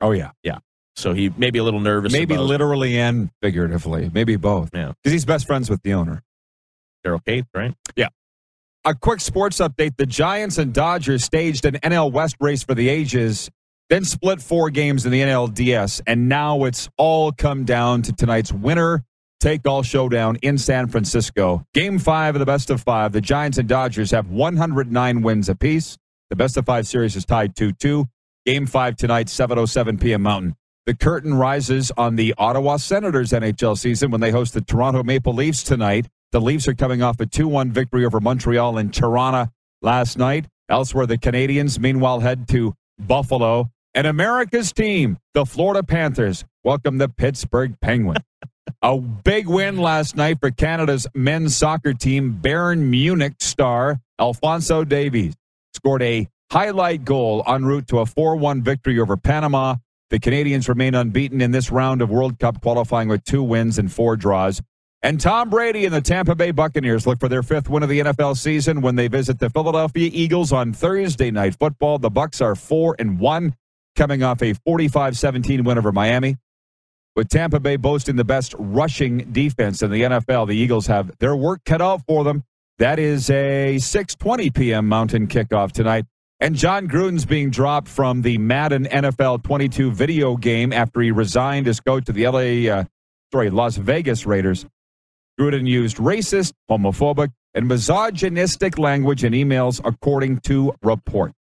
[0.00, 0.30] Oh yeah.
[0.42, 0.58] Yeah.
[0.96, 2.12] So he may be a little nervous.
[2.12, 4.10] Maybe about literally and figuratively.
[4.12, 4.70] Maybe both.
[4.74, 4.92] Yeah.
[5.02, 6.22] Because he's best friends with the owner.
[7.06, 7.74] Daryl Katz, right?
[8.84, 9.96] A quick sports update.
[9.96, 13.50] The Giants and Dodgers staged an NL West race for the ages,
[13.90, 18.52] then split four games in the NLDS, and now it's all come down to tonight's
[18.52, 19.04] winner
[19.40, 21.64] take all showdown in San Francisco.
[21.74, 23.12] Game five of the best of five.
[23.12, 25.96] The Giants and Dodgers have 109 wins apiece.
[26.28, 28.06] The best of five series is tied 2 2.
[28.46, 30.22] Game five tonight, 7.07 p.m.
[30.22, 30.54] Mountain.
[30.86, 35.34] The curtain rises on the Ottawa Senators NHL season when they host the Toronto Maple
[35.34, 36.06] Leafs tonight.
[36.32, 39.50] The Leafs are coming off a 2 1 victory over Montreal and Toronto
[39.82, 40.46] last night.
[40.68, 43.70] Elsewhere, the Canadiens, meanwhile, head to Buffalo.
[43.94, 48.20] And America's team, the Florida Panthers, welcome the Pittsburgh Penguins.
[48.82, 52.38] a big win last night for Canada's men's soccer team.
[52.40, 55.34] Bayern Munich star Alphonso Davies
[55.74, 59.74] scored a highlight goal en route to a 4 1 victory over Panama.
[60.10, 63.90] The Canadians remain unbeaten in this round of World Cup qualifying with two wins and
[63.90, 64.62] four draws.
[65.02, 68.00] And Tom Brady and the Tampa Bay Buccaneers look for their fifth win of the
[68.00, 71.98] NFL season when they visit the Philadelphia Eagles on Thursday night football.
[71.98, 73.54] The Bucs are 4 and 1
[73.96, 76.36] coming off a 45-17 win over Miami.
[77.16, 81.34] With Tampa Bay boasting the best rushing defense in the NFL, the Eagles have their
[81.34, 82.44] work cut out for them.
[82.78, 84.86] That is a 6:20 p.m.
[84.86, 86.04] Mountain kickoff tonight.
[86.40, 91.68] And Jon Gruden's being dropped from the Madden NFL 22 video game after he resigned
[91.68, 92.84] as coach to the LA, uh,
[93.32, 94.66] sorry, Las Vegas Raiders.
[95.40, 101.32] Gruden used racist, homophobic, and misogynistic language in emails, according to report.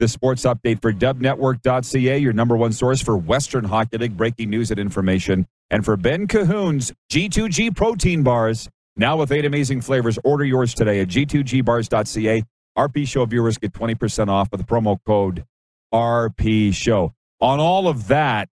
[0.00, 4.72] The sports update for dubnetwork.ca, your number one source for Western Hockey League breaking news
[4.72, 5.46] and information.
[5.70, 10.18] And for Ben Cahoon's G2G protein bars, now with eight amazing flavors.
[10.24, 12.42] Order yours today at g2gbars.ca.
[12.76, 15.44] RP Show viewers get 20% off with the promo code
[15.94, 17.12] RP Show.
[17.40, 18.48] On all of that,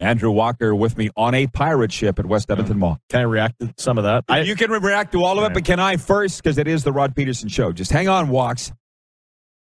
[0.00, 2.98] Andrew Walker with me on a pirate ship at West Edmonton Mall.
[3.08, 4.24] Can I react to some of that?
[4.28, 6.42] I, you can react to all of it, but can I first?
[6.42, 7.72] Because it is the Rod Pedersen Show.
[7.72, 8.72] Just hang on, Walks.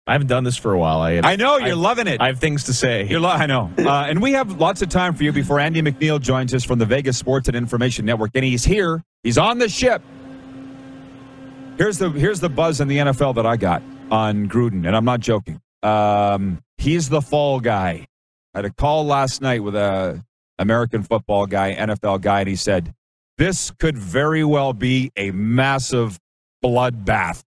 [0.07, 1.01] I haven't done this for a while.
[1.01, 2.21] I, I know you're I- loving it.
[2.21, 3.07] I have things to say.
[3.07, 3.71] You're lo- I know.
[3.79, 6.79] Uh, and we have lots of time for you before Andy MacNeil joins us from
[6.79, 8.33] the Vegas Sports and Information Network.
[8.35, 9.03] And he's here.
[9.23, 10.03] He's on the ship.
[11.79, 15.05] Here's the here's the buzz in the NFL that I got on Gruden, and I'm
[15.05, 15.61] not joking.
[15.83, 18.07] Um, he's the fall guy.
[18.55, 20.25] I had a call last night with a
[20.59, 22.95] American football guy, NFL guy, and he said
[23.37, 26.21] this could very well be a massive
[26.65, 27.43] bloodbath.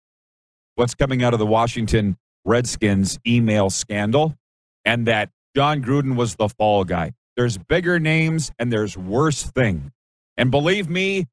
[0.75, 4.35] What's coming out of the Washington Redskins email scandal,
[4.83, 7.13] and that Jon Gruden was the fall guy.
[7.35, 9.91] There's bigger names and there's worse things.
[10.37, 11.27] And believe me,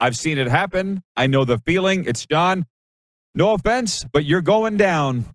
[0.00, 1.02] I've seen it happen.
[1.16, 2.04] I know the feeling.
[2.04, 2.64] It's John.
[3.34, 5.26] No offense, but you're going down.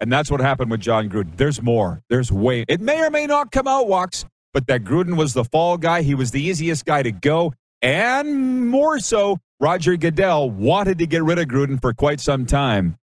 [0.00, 1.36] And that's what happened with Jon Gruden.
[1.36, 2.02] There's more.
[2.08, 2.64] There's way.
[2.68, 6.02] It may or may not come out, Walks, but that Gruden was the fall guy.
[6.02, 7.52] He was the easiest guy to go.
[7.82, 12.96] And more so, Roger Goodell wanted to get rid of Gruden for quite some time.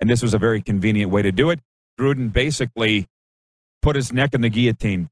[0.00, 1.60] And this was a very convenient way to do it.
[1.98, 3.06] Gruden basically
[3.82, 5.10] put his neck in the guillotine.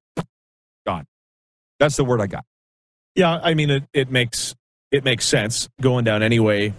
[0.86, 1.06] Gone.
[1.78, 2.44] That's the word I got.
[3.14, 4.54] Yeah, I mean it, it makes
[4.90, 6.72] it makes sense going down anyway.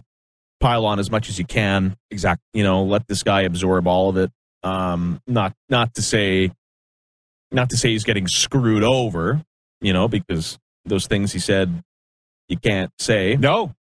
[0.59, 1.95] Pile on as much as you can.
[2.11, 2.43] Exactly.
[2.53, 4.31] You know, let this guy absorb all of it.
[4.63, 6.51] Um, not not to say
[7.51, 9.41] not to say he's getting screwed over.
[9.81, 11.83] You know, because those things he said
[12.49, 13.37] you can't say.
[13.39, 13.73] No,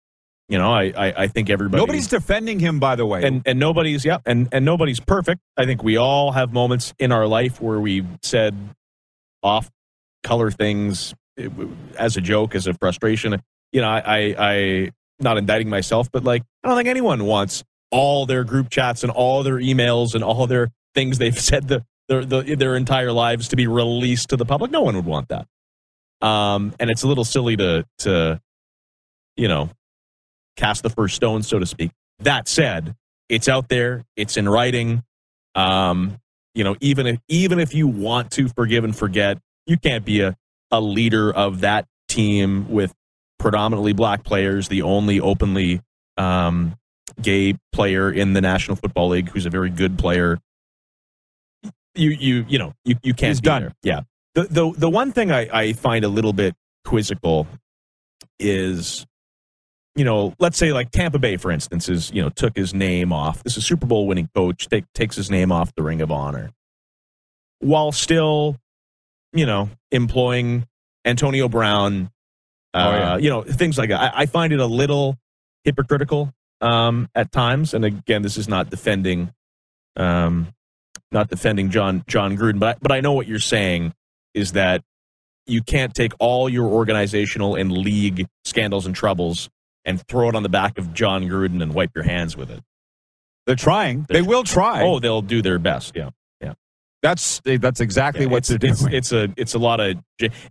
[0.49, 3.23] You know, I I, I think everybody nobody's defending him, by the way.
[3.23, 7.11] and and nobody's yeah and and nobody's perfect i think we all have moments in
[7.11, 8.55] our life where we said
[9.41, 9.69] off
[10.23, 11.47] color things eh,
[11.97, 16.43] as a joke as a frustration you know i, I not indicting myself but like
[16.63, 20.47] i don't think anyone wants all their group chats and all their emails and all
[20.47, 24.45] their things they've said the, their the, their entire lives to be released to the
[24.45, 25.47] public no one would want that
[26.25, 28.39] um and it's a little silly to to
[29.35, 29.69] you know
[30.57, 31.91] cast the first stone, so to speak.
[32.19, 32.95] That said,
[33.29, 35.03] it's out there, it's in writing.
[35.55, 36.19] Um,
[36.53, 40.21] you know, even if even if you want to forgive and forget, you can't be
[40.21, 40.35] a,
[40.71, 42.93] a leader of that team with
[43.39, 45.81] predominantly black players, the only openly
[46.17, 46.75] um,
[47.21, 50.39] gay player in the National Football League who's a very good player.
[51.95, 53.61] You you you know, you, you can't He's be done.
[53.63, 53.73] there.
[53.83, 54.01] Yeah.
[54.35, 57.47] The the the one thing I, I find a little bit quizzical
[58.39, 59.05] is
[59.95, 63.11] you know, let's say like Tampa Bay, for instance, is you know took his name
[63.11, 63.43] off.
[63.43, 66.11] This is a Super Bowl winning coach take, takes his name off the Ring of
[66.11, 66.51] Honor,
[67.59, 68.57] while still,
[69.33, 70.67] you know, employing
[71.03, 72.11] Antonio Brown.
[72.73, 73.17] Uh, Oh, yeah.
[73.17, 74.01] You know, things like that.
[74.15, 75.17] I, I find it a little
[75.63, 77.73] hypocritical um, at times.
[77.73, 79.33] And again, this is not defending,
[79.95, 80.53] um,
[81.11, 83.93] not defending John Jon Gruden, but I, but I know what you're saying
[84.33, 84.83] is that
[85.45, 89.49] you can't take all your organizational and league scandals and troubles
[89.85, 92.61] and throw it on the back of Jon Gruden and wipe your hands with it.
[93.45, 94.05] They're trying.
[94.09, 94.83] They're they will try.
[94.83, 95.95] Oh, they'll do their best.
[95.95, 96.09] Yeah.
[97.01, 98.73] That's that's exactly Yeah, what it's, they're doing.
[98.73, 99.97] it's, it's a it's a lot of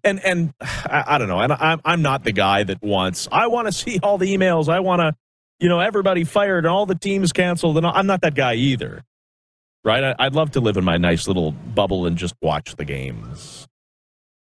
[0.04, 3.48] and and I, I don't know and I'm I'm not the guy that wants I
[3.48, 5.14] want to see all the emails I want to
[5.58, 9.02] you know everybody fired and all the teams canceled and I'm not that guy either
[9.84, 12.84] right I, I'd love to live in my nice little bubble and just watch the
[12.84, 13.66] games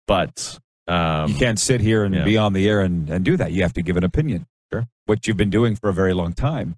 [0.08, 2.24] but um, you can't sit here and yeah.
[2.24, 3.52] be on the air and, and do that.
[3.54, 4.46] You have to give an opinion.
[4.74, 4.88] Sure.
[5.06, 6.76] What you've been doing for a very long time.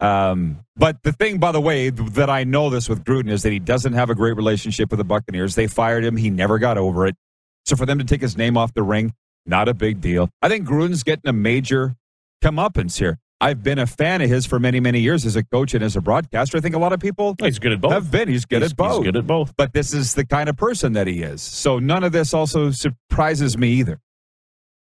[0.00, 3.42] Um, but the thing, by the way, th- that I know this with Gruden is
[3.42, 5.54] that he doesn't have a great relationship with the Buccaneers.
[5.54, 6.16] They fired him.
[6.16, 7.16] He never got over it.
[7.64, 9.14] So for them to take his name off the ring,
[9.46, 10.30] not a big deal.
[10.42, 11.96] I think Gruden's getting a major
[12.42, 13.18] comeuppance here.
[13.40, 15.96] I've been a fan of his for many, many years as a coach and as
[15.96, 16.56] a broadcaster.
[16.56, 18.28] I think a lot of people he's good at both have been.
[18.28, 18.98] He's good he's, at both.
[18.98, 21.42] he's good at both but this is the kind of person that he is.
[21.42, 24.00] So none of this also surprises me either.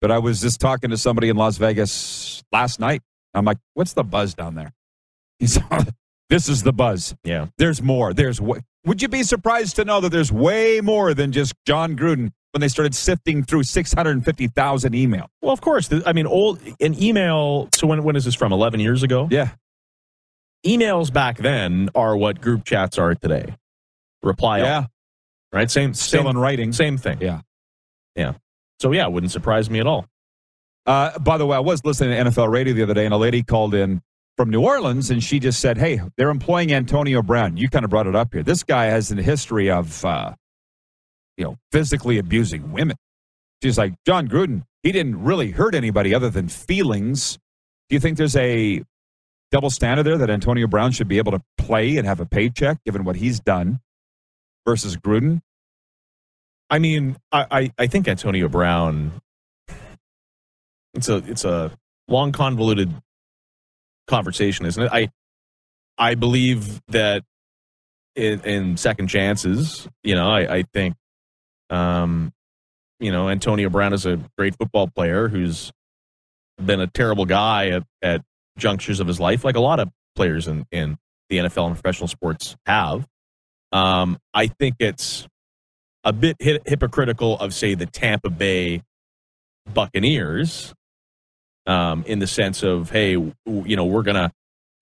[0.01, 3.03] But I was just talking to somebody in Las Vegas last night.
[3.35, 4.73] I'm like, what's the buzz down there?
[5.41, 7.15] This is the buzz.
[7.25, 8.15] yeah There's more.
[8.15, 11.97] There's wa- Would you be surprised to know that there's way more than just Jon
[11.97, 15.29] Gruden when they started sifting through 650,000 email?
[15.43, 18.79] well of course I mean old an email so when when is this from 11
[18.81, 19.49] years ago Yeah.
[20.65, 23.57] emails back then are what group chats are today.
[24.23, 24.87] Reply Yeah.
[25.53, 25.71] right?
[25.71, 26.73] Same, Still same, in writing.
[26.73, 27.19] same thing.
[27.21, 27.41] Yeah.
[28.15, 28.35] yeah.
[28.79, 30.07] So yeah, it wouldn't surprise me at all.
[30.87, 33.17] Uh, by the way, I was listening to NFL radio the other day, and a
[33.19, 34.01] lady called in
[34.37, 37.57] from New Orleans, and she just said, "Hey, they're employing Antonio Brown.
[37.57, 38.43] You kind of brought it up here.
[38.43, 40.35] This guy has a history of, uh,
[41.37, 42.97] you know, physically abusing women."
[43.63, 47.39] She's like, "Jon Gruden, he didn't really hurt anybody other than feelings."
[47.89, 48.83] Do you think there's a
[49.51, 52.83] double standard there that Antonio Brown should be able to play and have a paycheck
[52.85, 53.81] given what he's done
[54.65, 55.41] versus Gruden?
[56.71, 59.21] I mean, I, I, I think Antonio Brown.
[60.95, 61.73] It's a it's a
[62.09, 62.93] long convoluted
[64.11, 64.91] conversation, isn't it?
[64.93, 65.11] I
[65.97, 67.25] I believe that
[68.15, 69.89] in, in second chances.
[70.03, 70.97] You know, I, I think,
[71.69, 72.33] um,
[72.99, 75.73] you know, Antonio Brown is a great football player who's
[76.63, 78.23] been a terrible guy at, at
[78.59, 82.09] junctures of his life, like a lot of players in, in the NFL and professional
[82.09, 83.07] sports have.
[83.73, 85.27] Um, I think it's
[86.05, 88.83] a bit hypocritical of, say, the Tampa Bay
[89.73, 90.75] Buccaneers,
[91.71, 94.33] um, in the sense of, hey, you know, we're gonna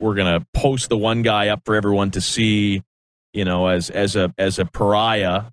[0.00, 2.82] we're gonna post the one guy up for everyone to see,
[3.32, 5.44] you know, as as a as a pariah,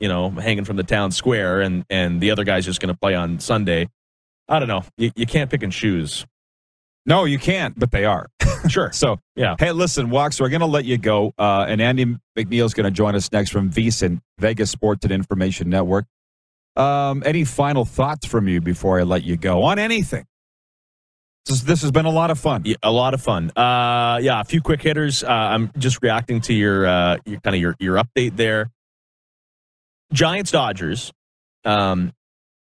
[0.00, 3.14] you know, hanging from the town square, and and the other guy's just gonna play
[3.14, 3.88] on Sunday.
[4.48, 4.84] I don't know.
[4.96, 6.24] You, you can't pick and choose.
[7.04, 8.26] No, you can't, but they are.
[8.68, 8.90] Sure.
[8.90, 9.54] So, Yeah.
[9.60, 11.32] hey, listen, Walks, we're going to let you go.
[11.38, 15.70] Uh, and Andy MacNeil's going to join us next from VSIN, Vegas Sports and Information
[15.70, 16.06] Network.
[16.74, 20.24] Um, any final thoughts from you before I let you go on anything?
[21.46, 22.62] This, this has been a lot of fun.
[22.64, 23.50] Yeah, a lot of fun.
[23.56, 25.22] Uh, yeah, a few quick hitters.
[25.22, 28.70] Uh, I'm just reacting to your, uh, your kind of your, your update there.
[30.12, 31.12] Giants Dodgers.
[31.64, 32.12] Um,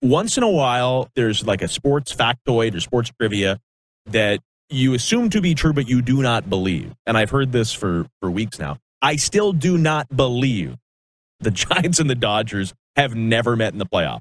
[0.03, 3.59] once in a while, there's like a sports factoid or sports trivia
[4.07, 6.92] that you assume to be true, but you do not believe.
[7.07, 8.79] And I've heard this for for weeks now.
[9.01, 10.77] I still do not believe
[11.40, 14.20] the Giants and the Dodgers have never met in the playoff.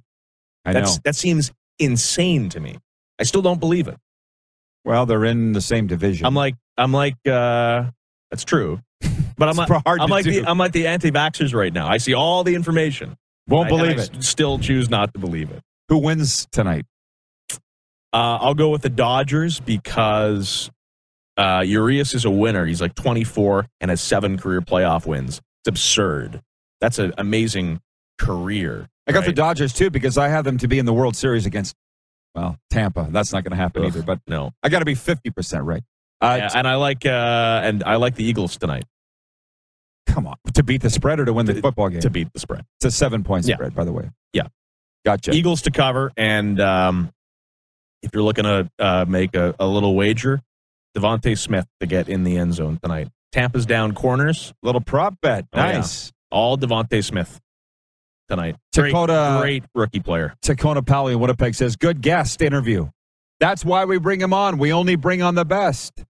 [0.66, 1.02] I That's know.
[1.06, 2.78] that seems insane to me.
[3.20, 3.98] I still don't believe it.
[4.86, 6.26] Well, they're in the same division.
[6.26, 7.86] I'm like, I'm like, uh,
[8.32, 8.80] that's true.
[9.36, 10.42] But I'm like, I'm like do.
[10.42, 11.88] the, I'm like the anti-vaxxers right now.
[11.88, 13.18] I see all the information.
[13.48, 14.24] Won't I- believe it.
[14.24, 15.60] Still choose not to believe it.
[15.90, 16.86] Who wins tonight?
[17.52, 17.58] Uh,
[18.40, 20.70] I'll go with the Dodgers because
[21.36, 22.66] uh, Urias is a winner.
[22.68, 25.42] He's like 24 and has seven career playoff wins.
[25.62, 26.42] It's absurd.
[26.80, 27.82] That's an amazing
[28.20, 28.88] career.
[29.08, 29.34] I got the?
[29.34, 31.76] Dodgers too because I have them to be in the World Series against,
[32.36, 33.08] well, Tampa.
[33.12, 34.02] That's not going to happen Ugh, either.
[34.04, 34.52] But no.
[34.64, 35.84] I got to be fifty percent right.
[36.22, 38.86] Uh, Yeah, and I like uh, and I like the Eagles tonight
[40.08, 42.02] Come on, to beat the spread or to win the To- football game?
[42.02, 42.66] to beat the spread.
[42.80, 43.56] It's a seven point Yeah.
[43.56, 44.10] spread, by the way.
[44.34, 44.48] Yeah.
[45.06, 45.32] gotcha.
[45.32, 47.12] Eagles to cover, and um,
[48.02, 50.42] if you're looking to uh, make a, a little wager,
[50.98, 53.08] DeVonta Smith to get in the end zone tonight.
[53.32, 55.46] Tampa's down corners, Little prop bet.
[55.54, 55.72] Oh, yeah.
[55.78, 56.12] nice.
[56.32, 57.40] all DeVonta Smith
[58.36, 58.56] tonight.
[58.76, 60.34] Great, Dakota- great rookie player.
[60.44, 62.90] Tacona Pally in Winnipeg says, "Good guest interview.
[63.40, 64.58] That's why we bring him on.
[64.58, 66.04] We only bring on the best."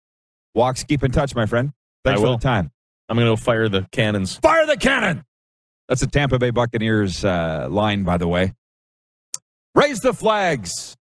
[0.55, 1.71] Walks, keep in touch, my friend.
[2.03, 2.37] Thanks I for will.
[2.37, 2.71] the time.
[3.09, 4.35] I'm going to go fire the cannons.
[4.37, 5.23] Fire the cannon.
[5.89, 8.53] That's a Tampa Bay Buccaneers uh, line, by the way.
[9.75, 10.95] Raise the flags.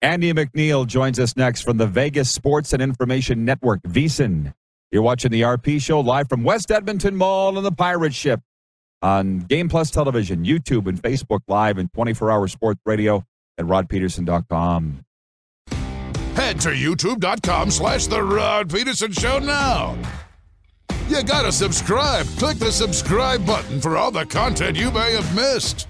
[0.00, 4.54] Andy MacNeil joins us next from the Vegas Sports and Information Network, VSIN.
[4.92, 8.40] You're watching the RP show live from West Edmonton Mall and the Pirate Ship
[9.02, 13.24] on Game Plus Television, YouTube, and Facebook Live and 24 hour sports radio
[13.58, 15.04] at rodpedersen.com.
[16.34, 19.98] Head to youtube.com slash The Rod Pedersen Show now.
[21.08, 22.26] You gotta subscribe.
[22.38, 25.88] Click the subscribe button for all the content you may have missed.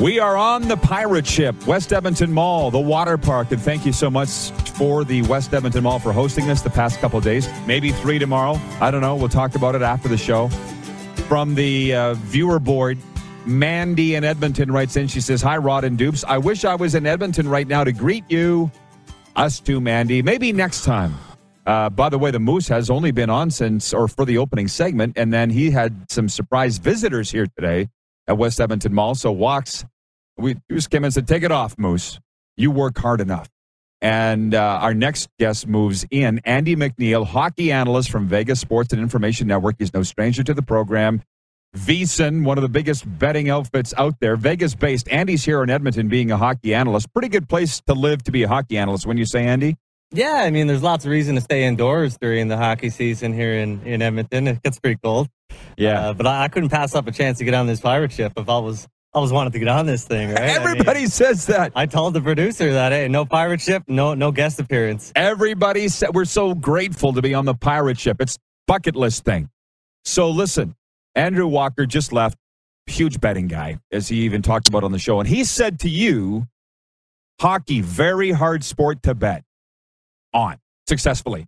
[0.00, 3.92] We are on the pirate ship, West Edmonton Mall, the water park, and thank you
[3.92, 7.48] so much for the West Edmonton Mall for hosting us the past couple days.
[7.64, 8.60] Maybe three tomorrow.
[8.80, 9.14] I don't know.
[9.14, 10.48] We'll talk about it after the show.
[11.28, 12.98] From the uh, viewer board,
[13.46, 15.06] Mandy in Edmonton writes in.
[15.06, 16.24] She says, "Hi, Rod and Dupes.
[16.24, 18.72] I wish I was in Edmonton right now to greet you.
[19.36, 20.22] Us too, Mandy.
[20.22, 21.14] Maybe next time."
[21.66, 24.66] Uh, by the way, the Moose has only been on since or for the opening
[24.66, 27.88] segment, and then he had some surprise visitors here today
[28.26, 29.14] at West Edmonton Mall.
[29.14, 29.84] So walks,
[30.36, 32.20] we just came and said, "Take it off, Moose.
[32.56, 33.48] You work hard enough."
[34.00, 39.00] And uh, our next guest moves in, Andy MacNeil, hockey analyst from Vegas Sports and
[39.00, 39.76] Information Network.
[39.78, 41.22] He's no stranger to the program.
[41.74, 45.08] VSIN, one of the biggest betting outfits out there, Vegas based.
[45.10, 47.12] Andy's here in Edmonton being a hockey analyst.
[47.12, 49.76] Pretty good place to live to be a hockey analyst, when you say, Andy?
[50.14, 53.54] Yeah, I mean, there's lots of reason to stay indoors during the hockey season here
[53.54, 54.46] in, in Edmonton.
[54.46, 55.28] It gets pretty cold.
[55.98, 58.32] Uh, but I, I couldn't pass up a chance to get on this pirate ship
[58.36, 60.38] if I was always wanted to get on this thing, right?
[60.38, 61.72] I mean, Everybody says that.
[61.74, 65.12] I told the producer that hey, no pirate ship, no no guest appearance.
[65.16, 68.20] Everybody said we're so grateful to be on the pirate ship.
[68.20, 69.48] It's bucket list thing.
[70.04, 70.76] So listen,
[71.16, 72.38] Andrew Walker just left,
[72.86, 75.88] huge betting guy, as he even talked about on the show, and he said to
[75.88, 76.46] you,
[77.40, 79.42] hockey very hard sport to bet
[80.34, 81.46] on successfully.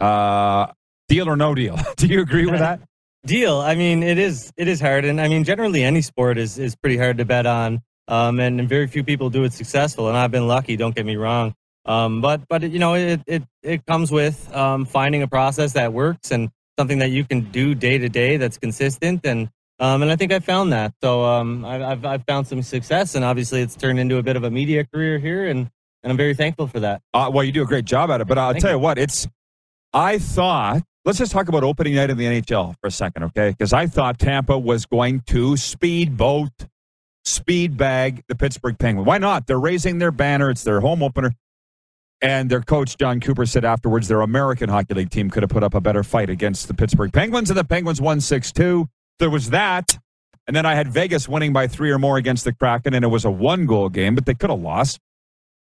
[0.00, 0.66] Uh,
[1.08, 1.78] deal or no deal?
[1.96, 2.80] Do you agree with that?
[3.26, 3.58] Deal.
[3.58, 6.74] I mean, it is it is hard, and I mean, generally any sport is is
[6.74, 10.08] pretty hard to bet on, um, and, very few people do it successful.
[10.08, 10.74] And I've been lucky.
[10.76, 11.54] Don't get me wrong.
[11.84, 15.92] Um, but but you know, it it it comes with um, finding a process that
[15.92, 16.48] works and
[16.78, 19.50] something that you can do day to day that's consistent and
[19.80, 20.92] Um, and I think I found that.
[21.02, 24.44] So um, I've, I've found some success, and obviously it's turned into a bit of
[24.44, 25.70] a media career here, and,
[26.02, 27.02] and I'm very thankful for that.
[27.12, 28.78] Uh, well, you do a great job at it, but I'll Thank tell you.
[28.78, 29.28] what, it's.
[29.92, 30.82] I thought.
[31.04, 33.50] Let's just talk about opening night in the NHL for a second, okay?
[33.50, 36.50] Because I thought Tampa was going to speedboat,
[37.24, 39.06] speed bag the Pittsburgh Penguins.
[39.06, 39.46] Why not?
[39.46, 40.50] They're raising their banner.
[40.50, 41.32] It's their home opener.
[42.22, 45.62] And their coach, Jon Cooper, said afterwards their American Hockey League team could have put
[45.62, 48.86] up a better fight against the Pittsburgh Penguins, and the Penguins won 6 2.
[49.18, 49.98] There was that.
[50.46, 53.08] And then I had Vegas winning by three or more against the Kraken, and it
[53.08, 54.98] was a one goal game, but they could have lost,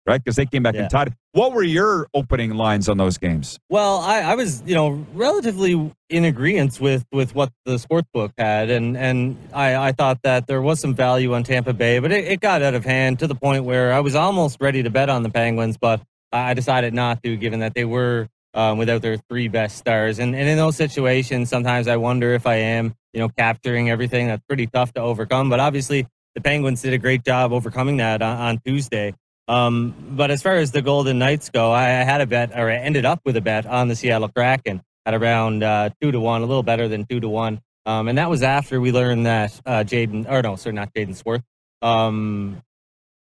[0.06, 0.22] right?
[0.22, 0.82] Because they came back Yeah.
[0.82, 1.14] and tied.
[1.32, 3.58] What were your opening lines on those games?
[3.68, 8.32] Well, I, I was, you know, relatively in agreement with with what the sports book
[8.38, 12.12] had, and and I, I thought that there was some value on Tampa Bay, but
[12.12, 14.90] it, it got out of hand to the point where I was almost ready to
[14.90, 16.00] bet on the Penguins, but
[16.32, 20.34] I decided not to, given that they were um, without their three best stars, and
[20.34, 24.28] and in those situations, sometimes I wonder if I am, you know, capturing everything.
[24.28, 28.22] That's pretty tough to overcome, but obviously the Penguins did a great job overcoming that
[28.22, 29.12] on, on Tuesday.
[29.48, 32.76] Um, but as far as the Golden Knights go, I, had a bet, or I
[32.76, 36.42] ended up with a bet on the Seattle Kraken at around uh, two to one,
[36.42, 37.60] a little better than two to one.
[37.84, 41.20] Um, and that was after we learned that uh, Jaden, or no, sorry, not Jaden
[41.20, 41.44] Schwartz.
[41.82, 42.60] Um,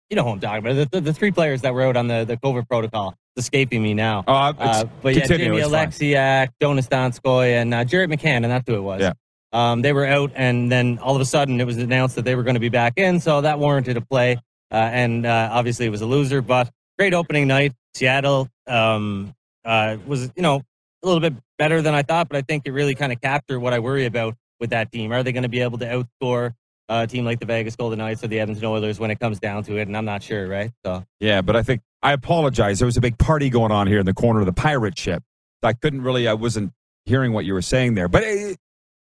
[0.09, 0.73] you know who I'm talking about.
[0.75, 3.15] The, the, the three players that were out on the, the COVID protocol.
[3.35, 4.23] It's escaping me now.
[4.27, 5.87] Uh, Uh, but yeah, continue, Jamie it's fine.
[5.87, 9.01] Alexiak, Joonas Donskoi, and uh, Jared McCann, and that's who it was.
[9.01, 9.13] Yeah.
[9.53, 12.35] Um, they were out, and then all of a sudden it was announced that they
[12.35, 14.37] were going to be back in, so that warranted a play.
[14.71, 17.73] Uh, and uh, obviously it was a loser, but great opening night.
[17.93, 19.33] Seattle um,
[19.65, 20.61] uh, was, you know,
[21.03, 23.59] a little bit better than I thought, but I think it really kind of captured
[23.59, 25.11] what I worry about with that team.
[25.11, 26.53] Are they going to be able to outscore
[26.89, 29.63] a team like the Vegas Golden Knights or the Edmonton Oilers when it comes down
[29.63, 29.87] to it?
[29.87, 30.71] And I'm not sure, right?
[30.85, 32.79] So Yeah, but I think I apologize.
[32.79, 35.23] There was a big party going on here in the corner of the pirate ship.
[35.63, 36.71] I couldn't really, I wasn't
[37.05, 38.07] hearing what you were saying there.
[38.07, 38.55] But eh,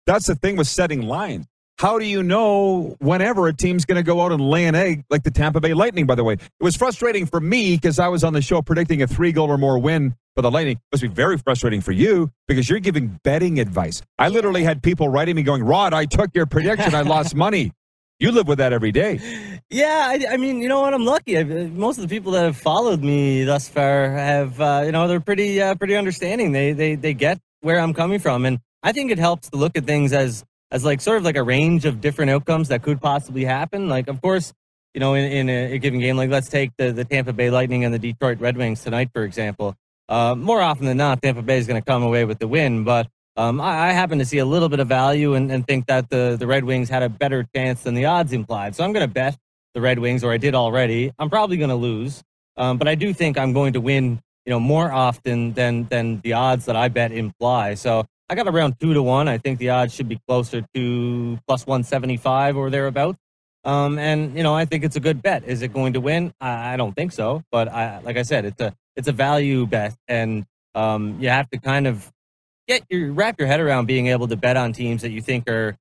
[0.05, 1.45] that's the thing with setting lines.
[1.79, 5.05] How do you know whenever a team's going to go out and lay an egg
[5.09, 6.33] like the Tampa Bay Lightning, by the way?
[6.33, 9.49] It was frustrating for me because I was on the show predicting a three goal
[9.49, 10.75] or more win for the Lightning.
[10.75, 14.01] It must be very frustrating for you because you're giving betting advice.
[14.17, 16.93] I literally had people writing me going, Rod, I took your prediction.
[16.93, 17.71] I lost money.
[18.19, 19.61] You live with that every day.
[19.69, 20.93] Yeah, I, I mean, you know what?
[20.93, 21.37] I'm lucky.
[21.37, 25.07] i most of the people that have followed me thus far have, uh, you know,
[25.07, 26.51] they're pretty, uh, pretty understanding.
[26.51, 29.77] They, they, they get where I'm coming from, and I think it helps to look
[29.77, 33.01] at things as, as like sort of like a range of different outcomes that could
[33.01, 33.89] possibly happen.
[33.89, 34.53] Like, of course,
[34.93, 37.49] you know, in, in a, a given game, like let's take the, the Tampa Bay
[37.49, 39.75] Lightning and the Detroit Red Wings tonight, for example.
[40.07, 42.83] Uh, more often than not, Tampa Bay is going to come away with the win,
[42.83, 43.07] but
[43.37, 46.09] um, I, I happen to see a little bit of value and, and think that
[46.09, 48.75] the, the Red Wings had a better chance than the odds implied.
[48.75, 49.37] So I'm going to bet
[49.73, 51.11] the Red Wings, or I did already.
[51.19, 52.23] I'm probably going to lose,
[52.57, 54.19] um, but I do think I'm going to win.
[54.45, 57.75] You know, more often than than the odds that I bet imply.
[57.75, 59.27] So I got around two to one.
[59.27, 63.17] I think the odds should be closer to plus one seventy five or thereabouts.
[63.65, 65.43] Um, and you know, I think it's a good bet.
[65.45, 66.33] Is it going to win?
[66.39, 67.43] I, I don't think so.
[67.51, 71.49] But I, like I said, it's a it's a value bet, and um, you have
[71.49, 72.11] to kind of
[72.67, 75.49] get your wrap your head around being able to bet on teams that you think
[75.49, 75.75] are,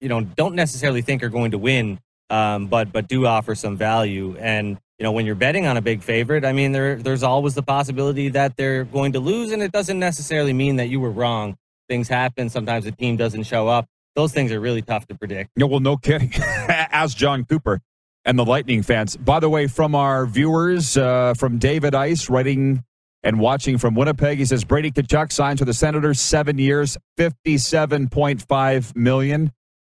[0.00, 3.76] you know, don't necessarily think are going to win, um, but but do offer some
[3.76, 4.36] value.
[4.38, 7.54] And you know, when you're betting on a big favorite, I mean, there there's always
[7.54, 11.10] the possibility that they're going to lose, and it doesn't necessarily mean that you were
[11.10, 11.56] wrong.
[11.90, 12.48] Things happen.
[12.48, 13.86] Sometimes the team doesn't show up.
[14.14, 15.50] Those things are really tough to predict.
[15.56, 16.32] No, well, no kidding.
[16.38, 17.80] As Jon Cooper
[18.24, 19.16] and the Lightning fans.
[19.16, 22.84] By the way, from our viewers, uh, from David Ice writing
[23.24, 28.08] and watching from Winnipeg, he says Brady Tkachuk signs with the Senators, seven years, fifty-seven
[28.08, 29.50] point five million,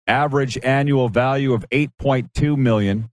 [0.06, 3.10] average annual value of eight point two million.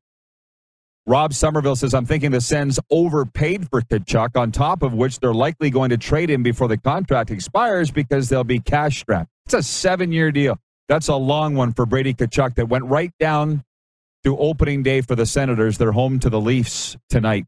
[1.07, 5.33] Rob Somerville says, I'm thinking the Sens overpaid for Tkachuk, on top of which they're
[5.33, 9.29] likely going to trade him before the contract expires because they'll be cash strapped.
[9.45, 10.59] It's a seven year deal.
[10.89, 13.63] That's a long one for Brady Tkachuk that went right down
[14.25, 15.77] to opening day for the Senators.
[15.77, 17.45] They're home to the Leafs tonight.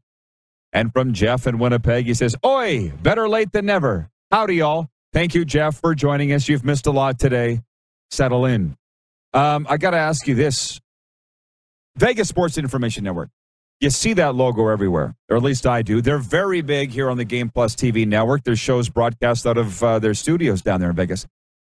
[0.72, 4.08] And from Jeff in Winnipeg, he says, Oi, better late than never.
[4.30, 4.88] Howdy, y'all.
[5.12, 6.48] Thank you, Jeff, for joining us.
[6.48, 7.60] You've missed a lot today.
[8.10, 8.78] Settle in.
[9.34, 10.80] Um, I got to ask you this
[11.96, 13.28] Vegas Sports Information Network.
[13.80, 16.02] You see that logo everywhere, or at least I do.
[16.02, 18.44] They're very big here on the Game Plus TV network.
[18.44, 21.26] Their shows broadcast out of uh, their studios down there in Vegas.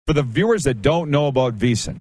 [0.07, 2.00] For the viewers that don't know about VSiN,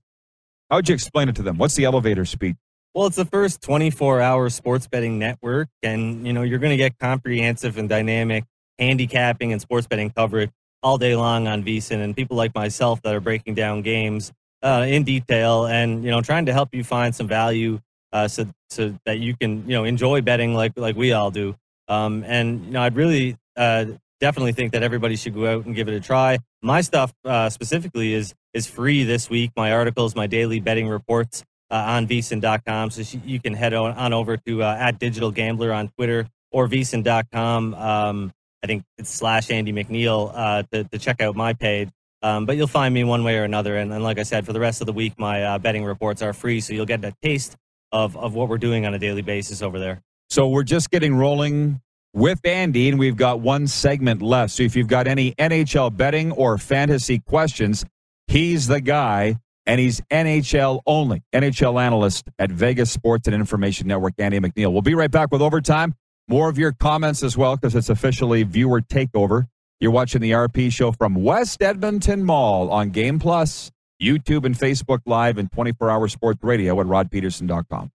[0.70, 1.58] how would you explain it to them?
[1.58, 2.56] What's the elevator speech?
[2.94, 7.00] Well, it's the first 24-hour sports betting network, and you know you're going to get
[7.00, 8.46] comprehensive and dynamic
[8.78, 10.52] handicapping and sports betting coverage
[10.84, 14.32] all day long on VSiN, and people like myself that are breaking down games
[14.62, 17.80] uh, in detail and you know trying to help you find some value
[18.16, 21.56] uh, so so that you can you know enjoy betting like like we all do.
[21.90, 23.86] Um, and you know I'd really uh,
[24.22, 26.40] definitely think that everybody should go out and give it a try.
[26.62, 29.52] My stuff uh, specifically is is free this week.
[29.58, 32.90] My articles, my daily betting reports uh, on VSiN.com.
[32.92, 36.70] So you can head on, on over to uh, at Digital Gambler on Twitter or
[36.70, 37.74] VSiN.com.
[37.74, 38.32] Um,
[38.64, 41.90] I think it's slash Andy MacNeil uh, to, to check out my page.
[42.24, 43.76] Um, but you'll find me one way or another.
[43.76, 46.22] And, and like I said, for the rest of the week, my uh, betting reports
[46.22, 46.62] are free.
[46.62, 47.56] So you'll get a taste
[47.96, 50.02] of, of what we're doing on a daily basis over there.
[50.30, 51.80] So we're just getting rolling
[52.14, 54.52] with Andy, and we've got one segment left.
[54.52, 57.86] So if you've got any NHL betting or fantasy questions,
[58.28, 64.14] he's the guy, and he's NHL only, NHL analyst at Vegas Sports and Information Network,
[64.18, 64.74] Andy MacNeil.
[64.74, 65.96] We'll be right back with overtime.
[66.28, 69.46] More of your comments as well, because it's officially viewer takeover.
[69.80, 73.72] You're watching the RP show from West Edmonton Mall on Game Plus,
[74.02, 77.92] YouTube, and Facebook Live, and 24 hour sports radio at rodpedersen.com.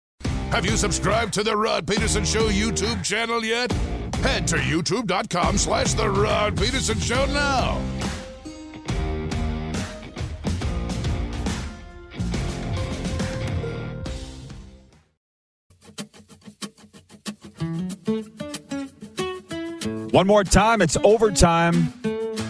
[0.51, 3.72] Have you subscribed to the Rod Pedersen Show YouTube channel yet?
[4.22, 7.80] Head to youtube.com slash the Rod Pedersen Show now.
[20.11, 21.92] One more time, it's overtime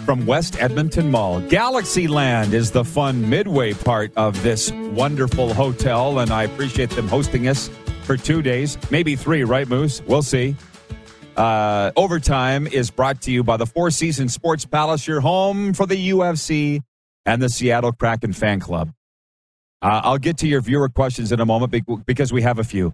[0.07, 1.41] from West Edmonton Mall.
[1.41, 7.49] Galaxyland is the fun midway part of this wonderful hotel, and I appreciate them hosting
[7.49, 7.69] us
[8.03, 10.01] for two days, maybe three, right, Moose?
[10.07, 10.55] We'll see.
[11.35, 15.85] Uh, overtime is brought to you by the Four Seasons Sports Palace, your home for
[15.85, 16.79] the UFC
[17.25, 18.93] and the Seattle Kraken fan club.
[19.81, 22.93] Uh, I'll get to your viewer questions in a moment because we have a few.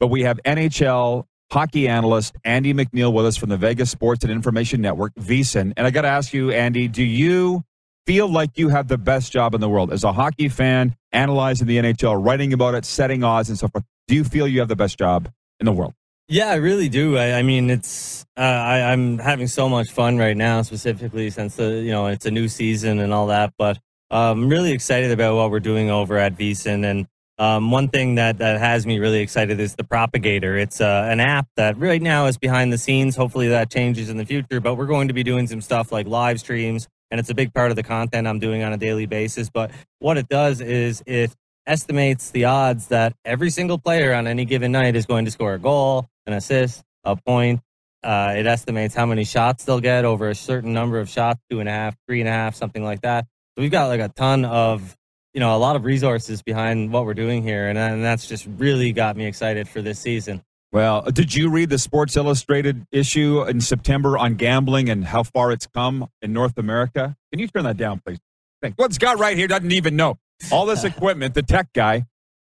[0.00, 4.32] But we have NHL hockey analyst Andy MacNeil with us from the Vegas Sports and
[4.32, 5.72] Information Network, VSiN.
[5.76, 7.64] And I got to ask you, Andy, do you
[8.06, 11.66] feel like you have the best job in the world as a hockey fan, analyzing
[11.66, 13.84] the NHL, writing about it, setting odds, and so forth?
[14.06, 15.30] Do you feel you have the best job
[15.60, 15.94] in the world?
[16.30, 17.16] Yeah, I really do.
[17.16, 21.56] I, I mean, it's uh, I, I'm having so much fun right now, specifically since
[21.56, 23.54] the you know it's a new season and all that.
[23.56, 23.78] But
[24.10, 27.06] I'm really excited about what we're doing over at VSiN and
[27.38, 30.60] um, one thing that, that has me really excited is the Propagator.
[30.60, 33.14] It's uh, an app that right now is behind the scenes.
[33.14, 36.06] Hopefully that changes in the future, but we're going to be doing some stuff like
[36.06, 39.06] live streams, and it's a big part of the content I'm doing on a daily
[39.06, 39.50] basis.
[39.50, 39.70] But
[40.00, 41.32] what it does is it
[41.64, 45.54] estimates the odds that every single player on any given night is going to score
[45.54, 47.60] a goal, an assist, a point.
[48.02, 51.60] Uh, it estimates how many shots they'll get over a certain number of shots, two
[51.60, 53.26] and a half, three and a half, something like that.
[53.56, 54.96] So we've got like a ton of
[55.34, 58.46] you know a lot of resources behind what we're doing here, and, and that's just
[58.56, 60.42] really got me excited for this season.
[60.70, 65.50] Well, did you read the Sports Illustrated issue in September on gambling and how far
[65.50, 67.16] it's come in North America?
[67.32, 68.18] Can you turn that down, please?
[68.60, 68.76] Thanks.
[68.76, 70.18] What Scott right here doesn't even know
[70.52, 71.34] all this equipment.
[71.34, 72.04] The tech guy.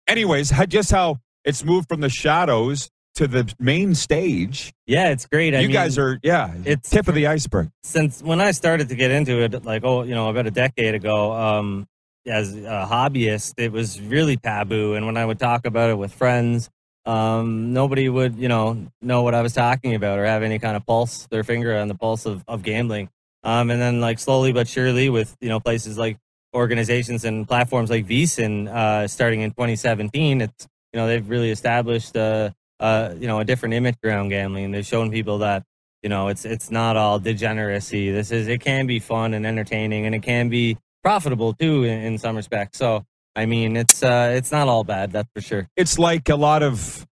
[0.07, 4.73] Anyways, just how it's moved from the shadows to the main stage.
[4.85, 5.55] Yeah, it's great.
[5.55, 7.69] I you mean, guys are yeah, it's tip of the iceberg.
[7.83, 10.93] Since when I started to get into it, like oh, you know, about a decade
[10.95, 11.87] ago, um,
[12.25, 14.95] as a hobbyist, it was really taboo.
[14.95, 16.69] And when I would talk about it with friends,
[17.05, 20.75] um, nobody would, you know, know what I was talking about or have any kind
[20.75, 23.09] of pulse, their finger on the pulse of, of gambling.
[23.43, 26.17] Um, and then like slowly but surely with, you know, places like
[26.55, 32.17] organizations and platforms like VSiN, uh, starting in 2017, it's, you know, they've really established,
[32.17, 32.49] uh,
[32.79, 34.71] uh, you know, a different image around gambling.
[34.71, 35.63] They've shown people that,
[36.01, 38.11] you know, it's, it's not all degeneracy.
[38.11, 42.01] This is, it can be fun and entertaining and it can be, profitable too in,
[42.01, 42.79] in some respects.
[42.79, 45.69] So I mean, it's uh, it's not all bad, that's for sure.
[45.77, 47.05] It's like a lot of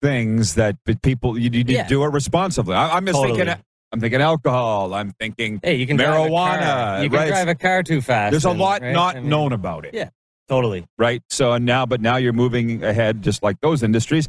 [0.00, 1.86] things that people you, you yeah.
[1.86, 2.74] do it responsibly.
[2.74, 3.38] I, am just totally.
[3.38, 3.62] thinking.
[3.92, 4.92] I'm thinking alcohol.
[4.92, 7.02] I'm thinking hey, you can marijuana.
[7.02, 7.28] You can right?
[7.28, 8.32] drive a car too fast.
[8.32, 8.92] There's and, a lot right?
[8.92, 9.94] not I mean, known about it.
[9.94, 10.08] Yeah,
[10.48, 10.84] totally.
[10.98, 11.22] Right.
[11.30, 14.28] So now, but now you're moving ahead, just like those industries.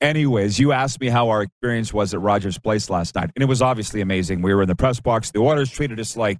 [0.00, 3.46] Anyways, you asked me how our experience was at Rogers Place last night, and it
[3.46, 4.42] was obviously amazing.
[4.42, 5.30] We were in the press box.
[5.30, 6.38] The Oilers treated us like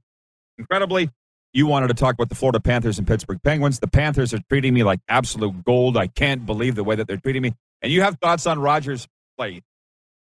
[0.59, 1.11] incredibly.
[1.53, 3.79] You wanted to talk about the Florida Panthers and Pittsburgh Penguins.
[3.79, 5.97] The Panthers are treating me like absolute gold.
[5.97, 7.55] I can't believe the way that they're treating me.
[7.81, 9.63] And you have thoughts on Rogers Place.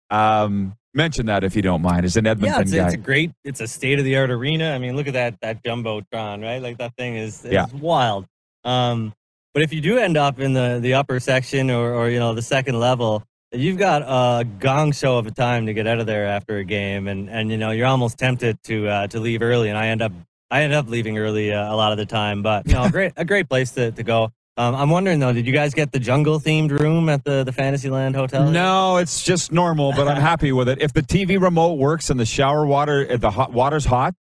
[0.08, 2.04] Um, mention that if you don't mind.
[2.04, 4.30] As an Edmonton yeah, it's, guy, it's a great, it's a state of the art
[4.30, 4.72] arena.
[4.72, 6.60] I mean, look at that that jumbotron, right?
[6.60, 7.66] Like that thing is, is yeah.
[7.66, 8.26] wild.
[8.64, 9.12] Um,
[9.52, 12.34] but if you do end up in the the upper section or or you know
[12.34, 16.06] the second level, you've got a gong show of a time to get out of
[16.06, 19.42] there after a game, and and you know you're almost tempted to uh, to leave
[19.42, 19.68] early.
[19.68, 20.12] And I end up
[20.50, 22.90] I end up leaving early uh, a lot of the time, but you know, a
[22.92, 24.32] great a great place to, to go.
[24.56, 27.52] Um, I'm wondering though, did you guys get the jungle themed room at the the
[27.52, 28.50] Fantasyland Hotel?
[28.50, 30.82] No, it's just normal, but I'm happy with it.
[30.82, 34.14] If the TV remote works and the shower water, if the hot water's hot,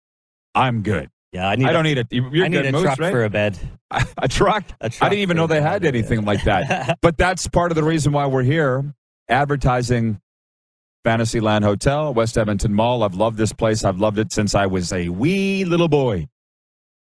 [0.54, 1.10] I'm good.
[1.32, 1.66] Yeah, I need.
[1.66, 2.06] I don't a, need it.
[2.10, 3.10] You're I need good, a Moose, truck right?
[3.10, 3.58] for a bed.
[3.90, 4.64] A, a, truck?
[4.80, 5.06] a truck.
[5.06, 6.98] I didn't even know they had anything like that.
[7.02, 8.94] but that's part of the reason why we're here,
[9.28, 10.20] advertising
[11.04, 13.02] Fantasyland Hotel, West Edmonton Mall.
[13.02, 13.84] I've loved this place.
[13.84, 16.28] I've loved it since I was a wee little boy.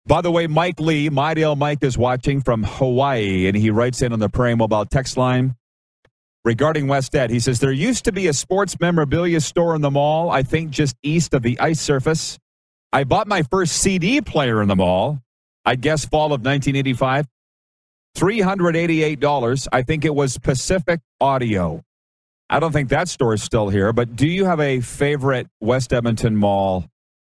[0.05, 4.01] By the way, Mike Lee, my Mydale Mike, is watching from Hawaii, and he writes
[4.01, 5.55] in on the Prairie Mobile text line
[6.43, 7.29] regarding West Ed.
[7.29, 10.71] He says, There used to be a sports memorabilia store in the mall, I think
[10.71, 12.39] just east of the ice surface.
[12.91, 15.19] I bought my first CD player in the mall,
[15.63, 17.27] I guess fall of 1985.
[18.17, 19.67] $388.
[19.71, 21.83] I think it was Pacific Audio.
[22.49, 25.93] I don't think that store is still here, but do you have a favorite West
[25.93, 26.85] Edmonton Mall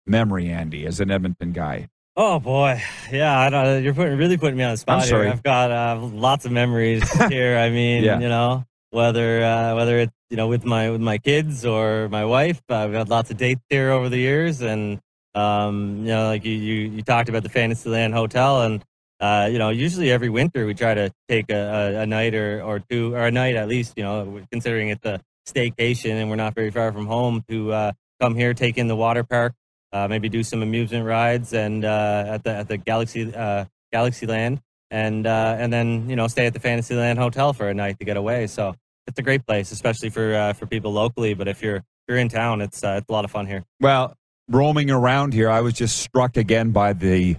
[0.06, 1.88] memory, Andy, as an Edmonton guy?
[2.16, 5.24] Oh boy, yeah, I don't, you're putting really putting me on the spot I'm sorry.
[5.24, 5.32] here.
[5.32, 7.56] I've got uh, lots of memories here.
[7.58, 8.20] I mean, Yeah.
[8.20, 12.24] you know, whether uh, whether it's you know with my with my kids or my
[12.26, 15.00] wife, I've had lots of dates here over the years, and
[15.34, 18.84] um, you know, like you you, you talked about the Fantasyland Hotel, and
[19.22, 22.60] uh, you know, usually every winter we try to take a, a, a night or,
[22.60, 26.34] or two or a night at least, you know, considering it's a staycation and we're
[26.34, 29.54] not very far from home to uh, come here, take in the water park,
[29.92, 33.64] uh, maybe do some amusement rides and uh, at the at the Galaxy uh,
[33.94, 34.58] Galaxyland,
[34.90, 38.04] and uh, and then you know stay at the Fantasyland Hotel for a night to
[38.04, 38.48] get away.
[38.48, 38.74] So
[39.06, 41.34] it's a great place, especially for for people locally.
[41.34, 43.62] But if you're if you're in town, it's it's a lot of fun here.
[43.80, 44.16] Well,
[44.48, 47.36] roaming around here, I was just struck again by the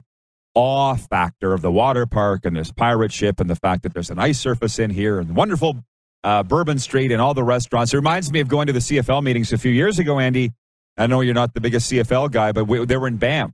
[0.55, 4.09] awe factor of the water park and this pirate ship and the fact that there's
[4.09, 5.83] an ice surface in here and wonderful
[6.23, 7.93] uh, Bourbon Street and all the restaurants.
[7.93, 10.51] It reminds me of going to the CFL meetings a few years ago, Andy.
[10.97, 13.51] I know you're not the biggest CFL guy, but we, they were in Banff,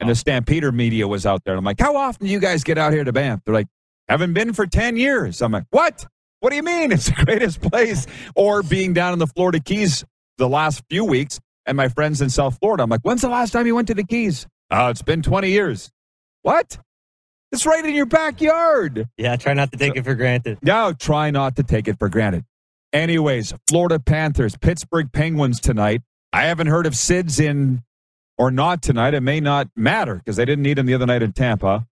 [0.00, 1.56] And the Stampeder media was out there.
[1.56, 3.40] I'm like, how often do you guys get out here to Banff?
[3.44, 3.68] They're like,
[4.08, 5.40] haven't been for 10 years.
[5.40, 6.06] I'm like, what?
[6.40, 6.92] What do you mean?
[6.92, 8.06] It's the greatest place.
[8.36, 10.04] Or being down in the Florida Keys
[10.36, 12.82] the last few weeks and my friends in South Florida.
[12.82, 14.46] I'm like, when's the last time you went to the Keys?
[14.70, 15.90] Oh, it's been 20 years.
[16.44, 16.78] What?
[17.52, 19.08] It's right in your backyard.
[19.16, 20.58] Yeah, try not to take it for granted.
[20.62, 22.44] No, try not to take it for granted.
[22.92, 26.02] Anyways, Florida Panthers, Pittsburgh Penguins tonight.
[26.34, 27.82] I haven't heard of Sids in
[28.36, 29.14] or not tonight.
[29.14, 31.86] It may not matter because they didn't need him the other night in Tampa.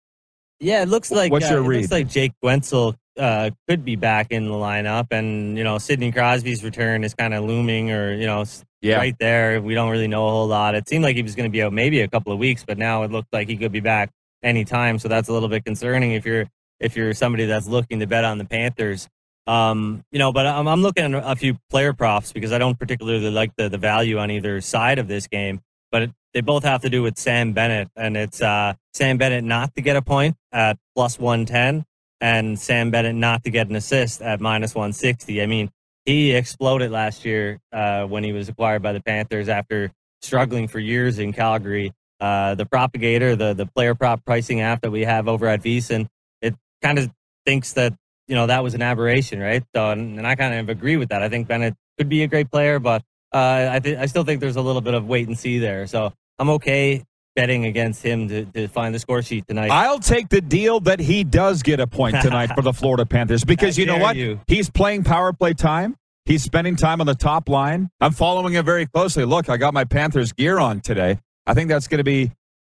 [0.59, 1.77] Yeah, it looks like What's uh, your it read?
[1.83, 6.11] looks like Jake Guentzel uh, could be back in the lineup, and you know Sidney
[6.11, 8.45] Crosby's return is kind of looming, or you know,
[8.83, 8.97] Yeah.
[8.97, 9.63] right there.
[9.63, 10.75] We don't really know a whole lot.
[10.75, 12.79] It seemed like he was going to be out maybe a couple of weeks, but
[12.79, 14.11] now it looked like he could be back
[14.43, 14.99] anytime.
[14.99, 16.47] So that's a little bit concerning if you're
[16.78, 19.09] if you're somebody that's looking to bet on the Panthers.
[19.47, 22.78] Um, you know, but I'm, I'm looking at a few player props because I don't
[22.78, 25.61] particularly like the the value on either side of this game.
[25.91, 29.45] But it, they both have to do with Sam Bennett, and it's uh, Sam Bennett
[29.45, 31.84] not to get a point at plus 110,
[32.20, 35.43] and Sam Bennett not to get an assist at minus 160.
[35.43, 35.70] I mean,
[36.05, 39.91] he exploded last year uh, when he was acquired by the Panthers after
[40.22, 41.93] struggling for years in Calgary.
[42.21, 46.07] Uh, the propagator, the the player prop pricing app that we have over at VSiN,
[46.43, 47.11] it kind of
[47.47, 47.95] thinks that
[48.29, 49.64] you know that was an aberration, right?
[49.75, 51.23] So, and, and I kind of agree with that.
[51.23, 53.03] I think Bennett could be a great player, but
[53.33, 55.87] uh, I th- I still think there's a little bit of wait and see there.
[55.87, 57.05] So I'm okay
[57.37, 59.71] betting against him to, to find the score sheet tonight.
[59.71, 63.45] I'll take the deal that he does get a point tonight for the Florida Panthers
[63.45, 64.16] because I you know what?
[64.16, 64.41] you.
[64.47, 65.97] He's playing power play time.
[66.27, 67.89] He's spending time on the top line.
[68.01, 69.25] I'm following it very closely.
[69.25, 71.18] Look, I got my Panthers gear on today.
[71.51, 72.31] I think that's going to be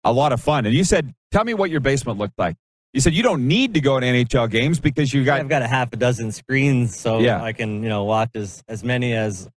[0.02, 0.64] a lot of fun.
[0.64, 2.56] And you said, tell me what your basement looked like.
[2.94, 5.60] You said you don't need to go to NHL games because you got I've got
[5.60, 7.42] a half a dozen screens, so Yeah.
[7.42, 9.48] I can you know watch as as many as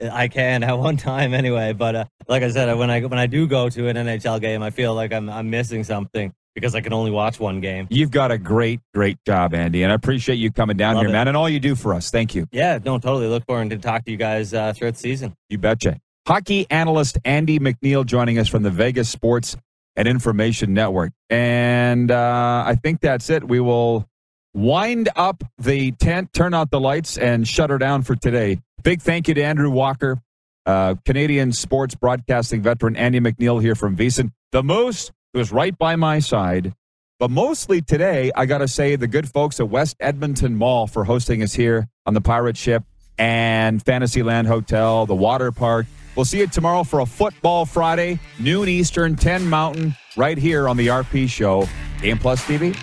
[0.00, 1.74] I can at one time anyway.
[1.74, 4.62] But uh, like I said, when I when I do go to an NHL game,
[4.62, 7.88] I feel like I'm I'm missing something because I can only watch one game.
[7.90, 11.08] You've got a great, great job, Andy, and I appreciate you coming down Love here,
[11.10, 11.12] it.
[11.12, 12.10] man, and all you do for us.
[12.10, 12.46] Thank you.
[12.52, 15.34] Yeah, don't totally look forward to talk to you guys uh, throughout the season.
[15.48, 15.98] You betcha.
[16.26, 19.56] Hockey analyst Andy MacNeil joining us from the Vegas Sports
[19.96, 21.12] and Information Network.
[21.28, 23.42] And uh, I think that's it.
[23.46, 24.08] We will
[24.54, 28.60] wind up the tent, turn out the lights, and shut her down for today.
[28.84, 30.20] Big thank you to Andrew Walker,
[30.64, 34.30] uh, Canadian sports broadcasting veteran Andy MacNeil here from VSiN.
[34.52, 36.74] The Moose was right by my side.
[37.18, 41.04] But mostly today, I got to say the good folks at West Edmonton Mall for
[41.04, 42.84] hosting us here on the pirate ship
[43.16, 45.86] and Fantasyland Hotel, the water park.
[46.14, 50.76] We'll see you tomorrow for a football Friday, noon Eastern, 10 Mountain, right here on
[50.76, 51.66] the RP Show,
[52.00, 52.76] Game Plus TV.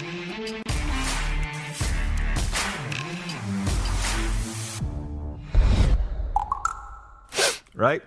[7.80, 8.02] right?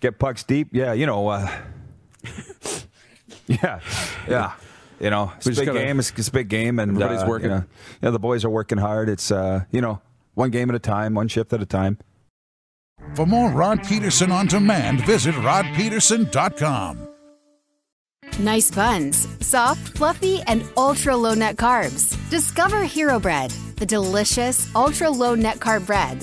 [0.00, 0.68] Get pucks deep.
[0.72, 1.28] Yeah, you know.
[1.28, 1.50] Uh,
[3.46, 3.80] yeah,
[4.28, 4.52] yeah.
[5.00, 5.98] You know, it's a big gotta- game.
[5.98, 7.50] It's, it's a big game, and Everybody's uh, working.
[7.50, 7.64] You know,
[8.02, 9.08] yeah, the boys are working hard.
[9.10, 10.00] It's uh, you know,
[10.34, 11.98] one game at a time, one shift at a time.
[13.14, 17.08] For more Rod Pedersen on demand, visit rodpedersen.com.
[18.38, 22.16] Nice buns, soft, fluffy, and ultra low net carbs.
[22.30, 26.22] Discover Hero Bread, the delicious ultra low net carb bread